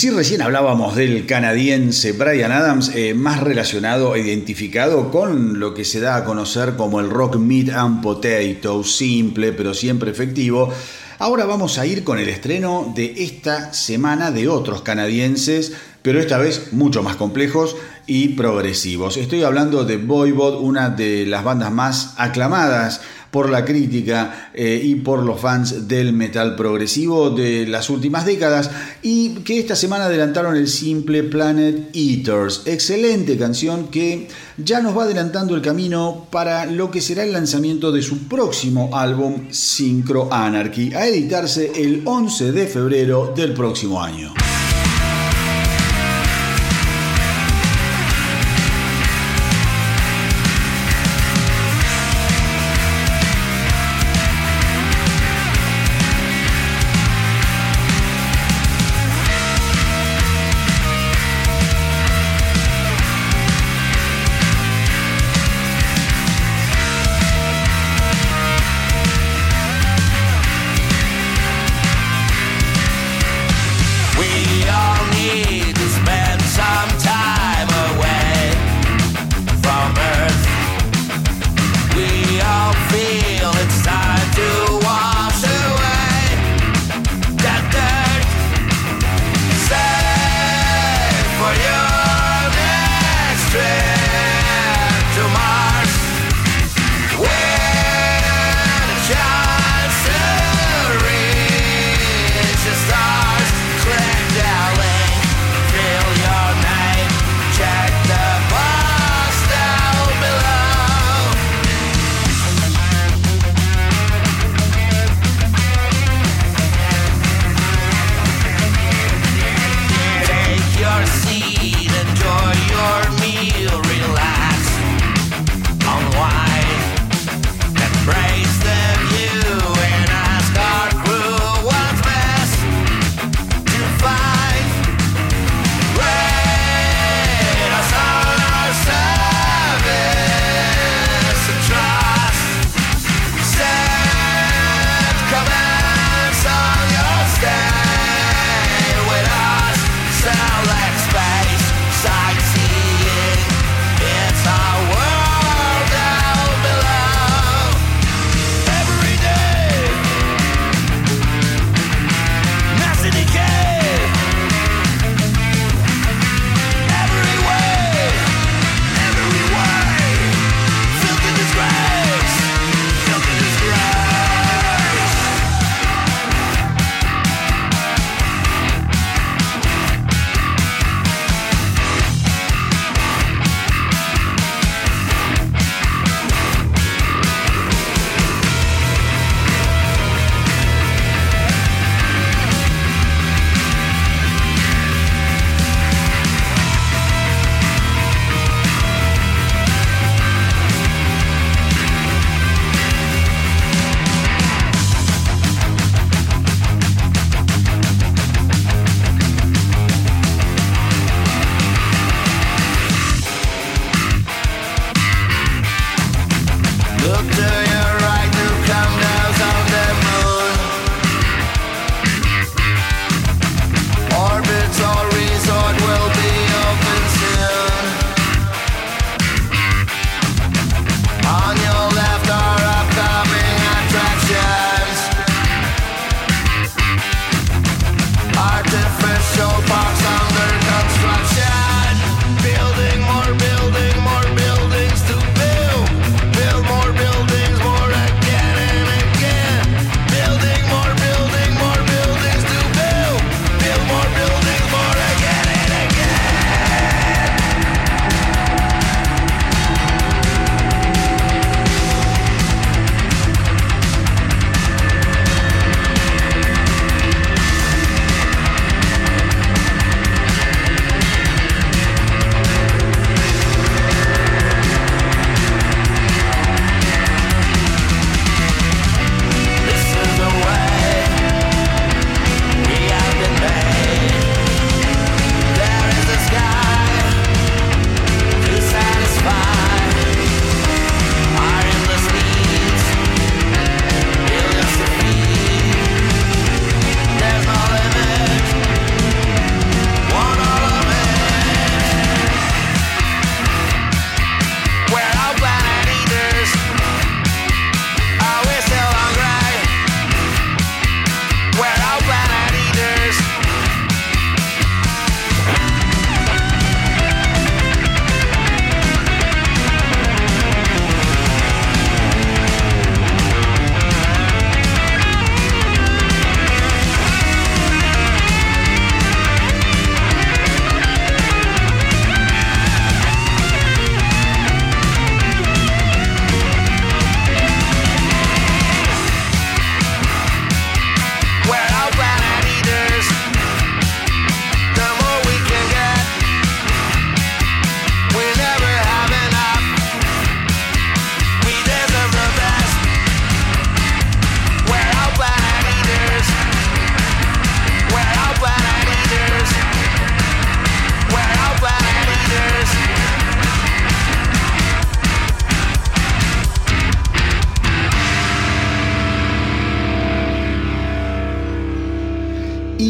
Si 0.00 0.08
recién 0.08 0.40
hablábamos 0.40 0.96
del 0.96 1.26
canadiense 1.26 2.12
Brian 2.12 2.52
Adams, 2.52 2.90
eh, 2.94 3.12
más 3.12 3.40
relacionado 3.40 4.14
e 4.14 4.20
identificado 4.20 5.10
con 5.10 5.60
lo 5.60 5.74
que 5.74 5.84
se 5.84 6.00
da 6.00 6.16
a 6.16 6.24
conocer 6.24 6.74
como 6.74 7.00
el 7.00 7.10
rock 7.10 7.36
meat 7.36 7.68
and 7.68 8.00
potato, 8.00 8.82
simple 8.82 9.52
pero 9.52 9.74
siempre 9.74 10.10
efectivo, 10.10 10.72
ahora 11.18 11.44
vamos 11.44 11.76
a 11.76 11.84
ir 11.84 12.02
con 12.02 12.18
el 12.18 12.30
estreno 12.30 12.90
de 12.96 13.12
esta 13.18 13.74
semana 13.74 14.30
de 14.30 14.48
otros 14.48 14.80
canadienses, 14.80 15.74
pero 16.00 16.18
esta 16.18 16.38
vez 16.38 16.72
mucho 16.72 17.02
más 17.02 17.16
complejos 17.16 17.76
y 18.06 18.28
progresivos. 18.28 19.18
Estoy 19.18 19.42
hablando 19.42 19.84
de 19.84 19.98
Voivod, 19.98 20.62
una 20.62 20.88
de 20.88 21.26
las 21.26 21.44
bandas 21.44 21.72
más 21.72 22.14
aclamadas 22.16 23.02
por 23.30 23.50
la 23.50 23.64
crítica 23.64 24.50
eh, 24.54 24.80
y 24.82 24.96
por 24.96 25.22
los 25.22 25.40
fans 25.40 25.88
del 25.88 26.12
metal 26.12 26.56
progresivo 26.56 27.30
de 27.30 27.66
las 27.66 27.90
últimas 27.90 28.26
décadas 28.26 28.70
y 29.02 29.36
que 29.40 29.58
esta 29.58 29.76
semana 29.76 30.06
adelantaron 30.06 30.56
el 30.56 30.68
simple 30.68 31.22
Planet 31.22 31.90
Eaters. 31.94 32.62
Excelente 32.66 33.38
canción 33.38 33.88
que 33.88 34.28
ya 34.56 34.80
nos 34.80 34.96
va 34.96 35.04
adelantando 35.04 35.54
el 35.54 35.62
camino 35.62 36.26
para 36.30 36.66
lo 36.66 36.90
que 36.90 37.00
será 37.00 37.24
el 37.24 37.32
lanzamiento 37.32 37.92
de 37.92 38.02
su 38.02 38.28
próximo 38.28 38.90
álbum 38.92 39.50
Synchro 39.50 40.32
Anarchy, 40.32 40.94
a 40.94 41.06
editarse 41.06 41.72
el 41.76 42.02
11 42.04 42.52
de 42.52 42.66
febrero 42.66 43.32
del 43.34 43.54
próximo 43.54 44.02
año. 44.02 44.34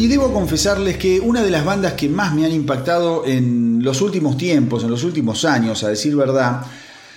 Debo 0.07 0.33
confesarles 0.33 0.97
que 0.97 1.19
una 1.19 1.43
de 1.43 1.51
las 1.51 1.65
bandas 1.65 1.93
que 1.93 2.07
más 2.07 2.33
me 2.33 2.45
han 2.45 2.51
impactado 2.51 3.25
en 3.25 3.83
los 3.83 4.01
últimos 4.01 4.37
tiempos, 4.37 4.83
en 4.83 4.89
los 4.89 5.03
últimos 5.03 5.43
años, 5.45 5.83
a 5.83 5.89
decir 5.89 6.15
verdad, 6.15 6.61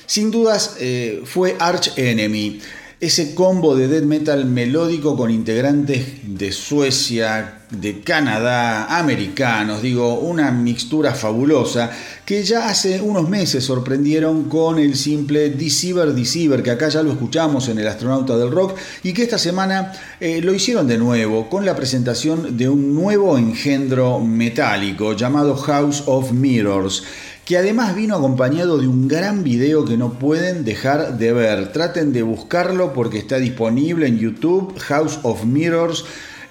sin 0.07 0.31
dudas 0.31 0.77
eh, 0.81 1.23
fue 1.25 1.57
Arch 1.59 1.93
Enemy. 1.97 2.61
Ese 3.05 3.35
combo 3.35 3.77
de 3.77 3.87
death 3.87 4.05
metal 4.05 4.47
melódico 4.47 5.15
con 5.15 5.31
integrantes 5.31 6.07
de 6.23 6.51
Suecia, 6.53 7.59
de 7.71 8.01
Canadá, 8.01 8.99
americanos, 8.99 9.83
digo, 9.83 10.21
una 10.21 10.51
mixtura 10.51 11.13
fabulosa 11.13 11.91
que 12.25 12.43
ya 12.45 12.67
hace 12.67 13.03
unos 13.03 13.29
meses 13.29 13.63
sorprendieron 13.63 14.45
con 14.45 14.79
el 14.79 14.97
simple 14.97 15.51
Deceiver 15.51 16.15
Deceiver, 16.15 16.63
que 16.63 16.71
acá 16.71 16.89
ya 16.89 17.03
lo 17.03 17.13
escuchamos 17.13 17.69
en 17.69 17.79
El 17.79 17.89
Astronauta 17.89 18.39
del 18.39 18.51
Rock, 18.51 18.79
y 19.03 19.13
que 19.13 19.25
esta 19.25 19.37
semana 19.37 19.93
eh, 20.19 20.41
lo 20.41 20.55
hicieron 20.55 20.87
de 20.87 20.97
nuevo 20.97 21.51
con 21.51 21.67
la 21.67 21.77
presentación 21.77 22.57
de 22.57 22.71
un 22.71 22.95
nuevo 22.95 23.37
engendro 23.37 24.19
metálico 24.21 25.13
llamado 25.13 25.57
House 25.57 26.05
of 26.07 26.33
Mirrors 26.33 27.05
que 27.45 27.59
además 27.59 27.95
vino 27.95 28.17
acompañado 28.17 28.79
de 28.79 28.89
un 28.89 29.07
gran 29.07 29.45
video 29.45 29.85
que 29.85 29.97
no 29.97 30.15
pueden 30.15 30.65
dejar 30.65 31.19
de 31.19 31.33
ver. 31.33 31.73
Traten 31.73 32.13
de 32.13 32.23
buscarlo 32.23 32.93
porque 32.93 33.19
está 33.19 33.37
disponible 33.37 34.07
en 34.07 34.19
YouTube, 34.19 34.79
House 34.79 35.19
of 35.23 35.45
Mirrors 35.45 36.05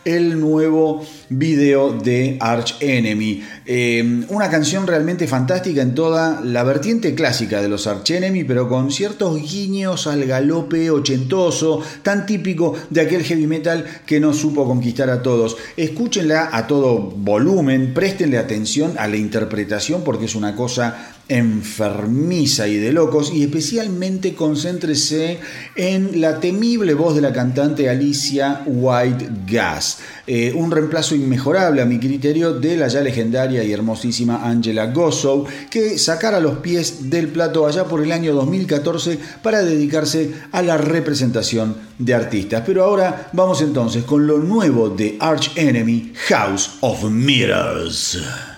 el 0.06 0.40
nuevo 0.40 1.06
video 1.30 1.94
de 1.94 2.38
Arch 2.40 2.76
Enemy. 2.80 3.44
Eh, 3.66 4.26
una 4.30 4.50
canción 4.50 4.86
realmente 4.88 5.28
fantástica 5.28 5.82
en 5.82 5.96
toda 5.96 6.42
la 6.42 6.64
vertiente 6.64 7.16
clásica 7.16 7.62
de 7.62 7.70
los 7.70 7.88
Arch 7.88 8.12
Enemy, 8.12 8.44
pero 8.44 8.68
con 8.68 8.92
ciertos 8.92 9.42
guiños 9.42 10.08
al 10.08 10.26
galope 10.26 10.90
ochentoso, 10.90 11.82
tan 12.02 12.26
típico 12.26 12.74
de 12.90 13.02
aquel 13.02 13.24
heavy 13.24 13.48
metal 13.48 13.86
que 14.06 14.20
no 14.20 14.34
supo 14.34 14.66
conquistar 14.66 15.10
a 15.10 15.22
todos. 15.22 15.58
Escúchenla 15.78 16.50
a 16.52 16.68
todo 16.68 17.00
volumen, 17.00 17.94
préstenle 17.94 18.38
atención 18.38 18.94
a 18.98 19.08
la 19.08 19.18
interpretación 19.18 20.04
porque 20.04 20.26
es 20.26 20.36
una 20.36 20.56
cosa 20.56 21.14
enfermiza 21.30 22.68
y 22.68 22.76
de 22.76 22.92
locos 22.92 23.32
y 23.34 23.44
especialmente 23.44 24.36
concéntrese 24.36 25.40
en 25.76 26.20
la 26.20 26.40
temible 26.40 26.94
voz 26.94 27.16
de 27.16 27.22
la 27.22 27.32
cantante 27.32 27.90
Alicia 27.90 28.64
White 28.66 29.30
Gas, 29.48 30.00
eh, 30.28 30.52
un 30.54 30.70
reemplazo 30.70 31.16
inmejorable 31.16 31.82
a 31.82 31.86
mi 31.86 31.98
criterio 31.98 32.54
de 32.54 32.76
la 32.76 32.90
ya 32.90 33.02
legendaria 33.02 33.64
y 33.64 33.72
hermosísima 33.72 34.44
Angela 34.44 34.88
Gossow 34.88 35.46
que 35.70 35.98
sacara 35.98 36.40
los 36.40 36.58
pies 36.58 37.10
del 37.10 37.30
plato 37.30 37.66
allá 37.66 37.86
por 37.86 38.02
el 38.02 38.12
año 38.12 38.34
2014 38.34 39.18
para 39.42 39.64
dedicarse 39.64 40.34
a 40.52 40.62
la 40.62 40.78
representación 40.78 41.76
de 41.98 42.14
artistas. 42.14 42.64
Pero 42.66 42.84
ahora 42.84 43.30
vamos 43.34 43.62
entonces 43.62 44.04
con 44.04 44.28
lo 44.28 44.40
nuevo 44.40 44.90
de 44.90 45.18
Arch 45.20 45.52
Enemy 45.56 46.14
House 46.28 46.78
of 46.82 47.04
Mirrors. 47.06 48.53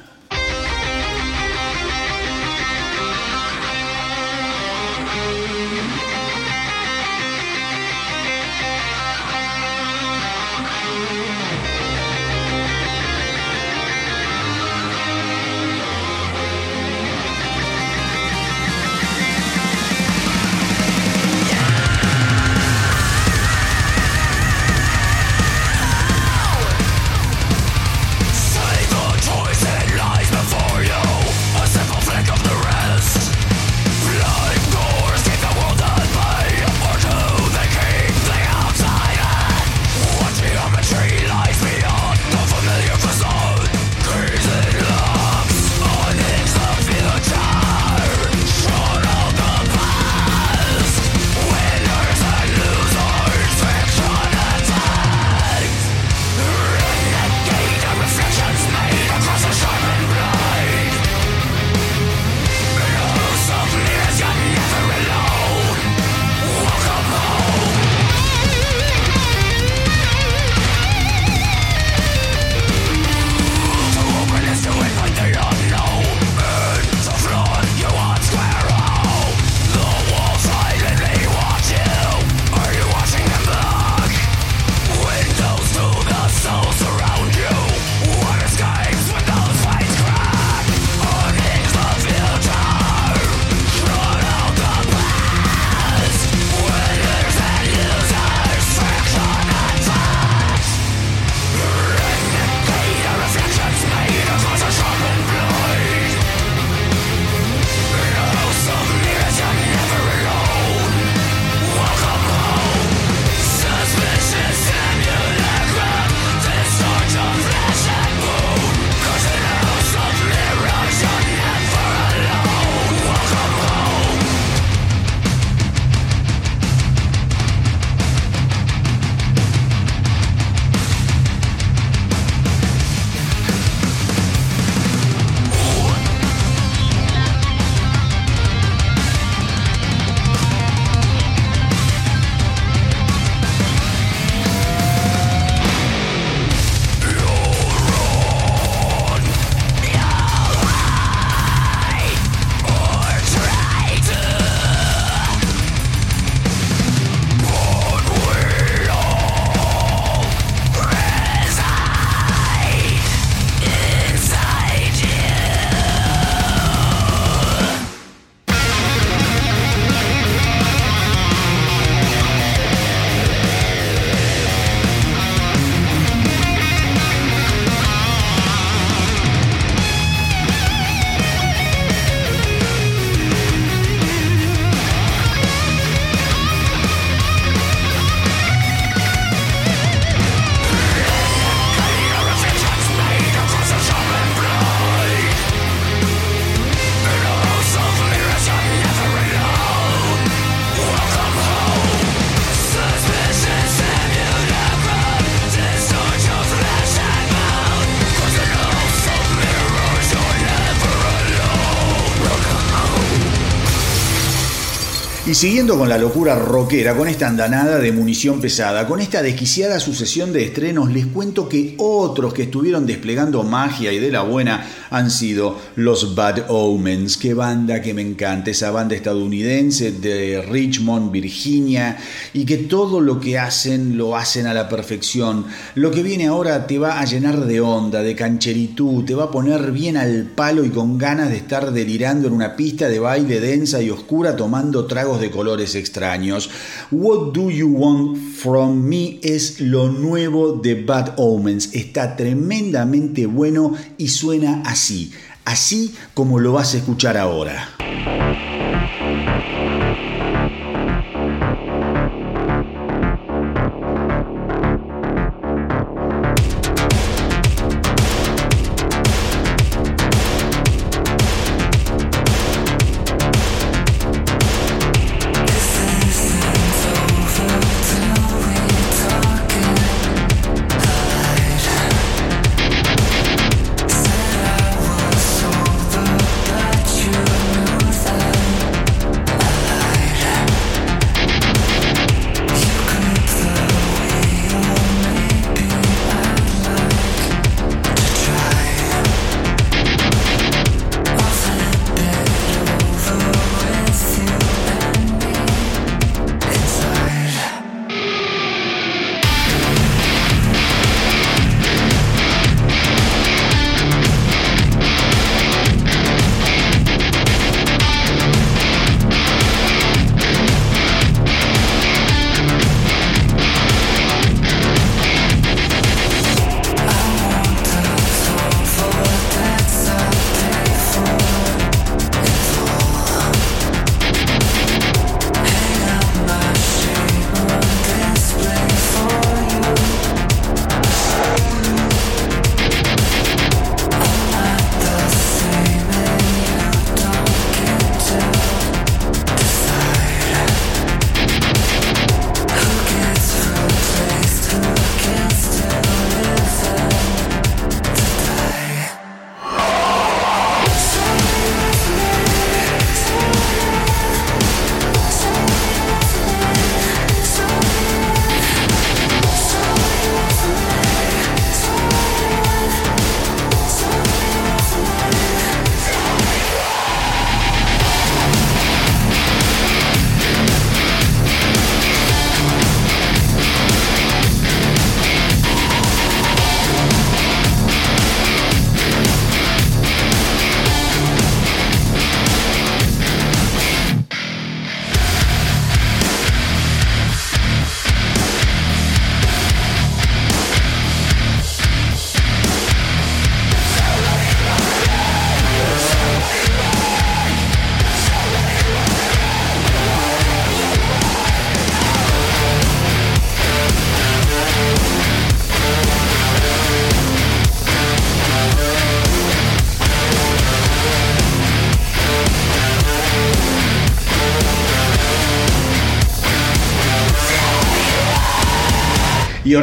Siguiendo 215.35 215.77
con 215.77 215.89
la 215.89 215.97
locura 215.97 216.33
rockera, 216.35 216.95
con 216.95 217.09
esta 217.09 217.27
andanada 217.27 217.77
de 217.79 217.91
munición 217.91 218.39
pesada, 218.39 218.87
con 218.87 219.01
esta 219.01 219.21
desquiciada 219.21 219.81
sucesión 219.81 220.31
de 220.31 220.45
estrenos, 220.45 220.93
les 220.93 221.07
cuento 221.07 221.49
que 221.49 221.75
otros 221.77 222.33
que 222.33 222.43
estuvieron 222.43 222.85
desplegando 222.85 223.43
magia 223.43 223.91
y 223.91 223.99
de 223.99 224.13
la 224.13 224.21
buena 224.21 224.65
han 224.91 225.11
sido 225.11 225.59
los 225.75 226.15
Bad 226.15 226.45
Omens. 226.47 227.17
Qué 227.17 227.33
banda 227.33 227.81
que 227.81 227.93
me 227.93 228.01
encanta, 228.01 228.49
esa 228.49 228.71
banda 228.71 228.95
estadounidense 228.95 229.91
de 229.91 230.41
Richmond, 230.41 231.11
Virginia, 231.11 231.97
y 232.31 232.45
que 232.45 232.55
todo 232.55 233.01
lo 233.01 233.19
que 233.19 233.37
hacen 233.37 233.97
lo 233.97 234.15
hacen 234.15 234.47
a 234.47 234.53
la 234.53 234.69
perfección. 234.69 235.47
Lo 235.75 235.91
que 235.91 236.01
viene 236.01 236.27
ahora 236.27 236.65
te 236.65 236.79
va 236.79 237.01
a 237.01 237.03
llenar 237.03 237.45
de 237.45 237.59
onda, 237.59 238.03
de 238.03 238.15
cancheritud, 238.15 239.03
te 239.03 239.15
va 239.15 239.25
a 239.25 239.31
poner 239.31 239.73
bien 239.73 239.97
al 239.97 240.31
palo 240.33 240.63
y 240.63 240.69
con 240.69 240.97
ganas 240.97 241.27
de 241.27 241.35
estar 241.35 241.73
delirando 241.73 242.29
en 242.29 242.33
una 242.33 242.55
pista 242.55 242.87
de 242.87 242.99
baile 242.99 243.41
densa 243.41 243.81
y 243.81 243.89
oscura 243.89 244.37
tomando 244.37 244.85
tragos 244.85 245.19
de 245.19 245.24
colores 245.31 245.75
extraños. 245.75 246.49
What 246.91 247.33
Do 247.33 247.49
You 247.49 247.69
Want 247.69 248.17
From 248.35 248.83
Me 248.83 249.19
es 249.21 249.59
lo 249.59 249.89
nuevo 249.89 250.53
de 250.53 250.83
Bad 250.83 251.13
Omens. 251.17 251.73
Está 251.73 252.15
tremendamente 252.15 253.25
bueno 253.25 253.73
y 253.97 254.07
suena 254.07 254.61
así, 254.65 255.11
así 255.45 255.95
como 256.13 256.39
lo 256.39 256.53
vas 256.53 256.73
a 256.73 256.77
escuchar 256.77 257.17
ahora. 257.17 258.54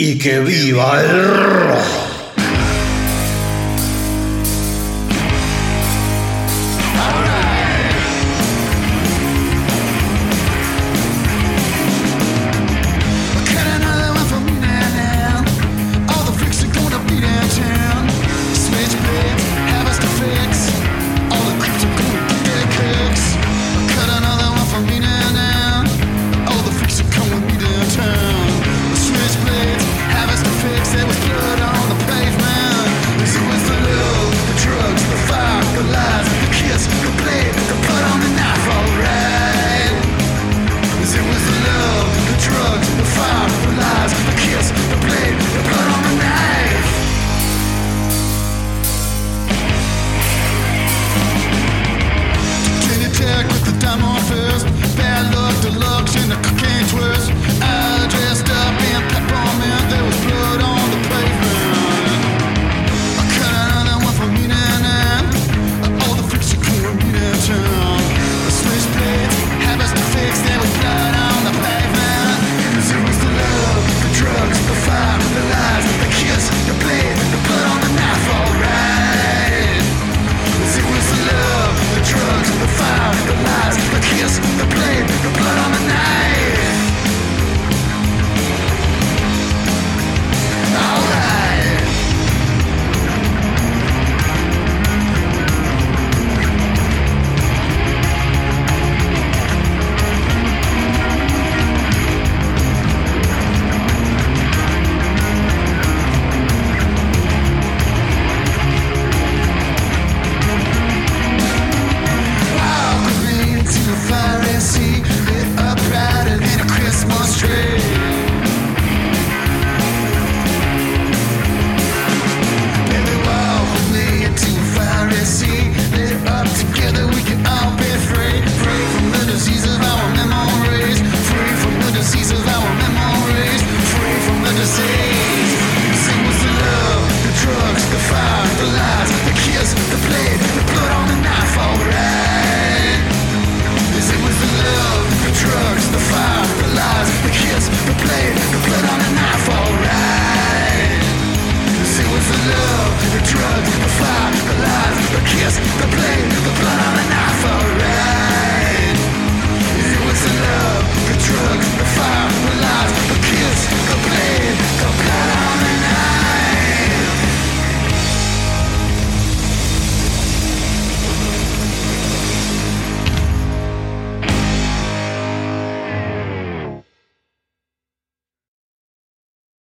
y 0.03 0.17
que 0.17 0.39
viva 0.39 0.99
el 0.99 1.27
rock. 1.27 2.10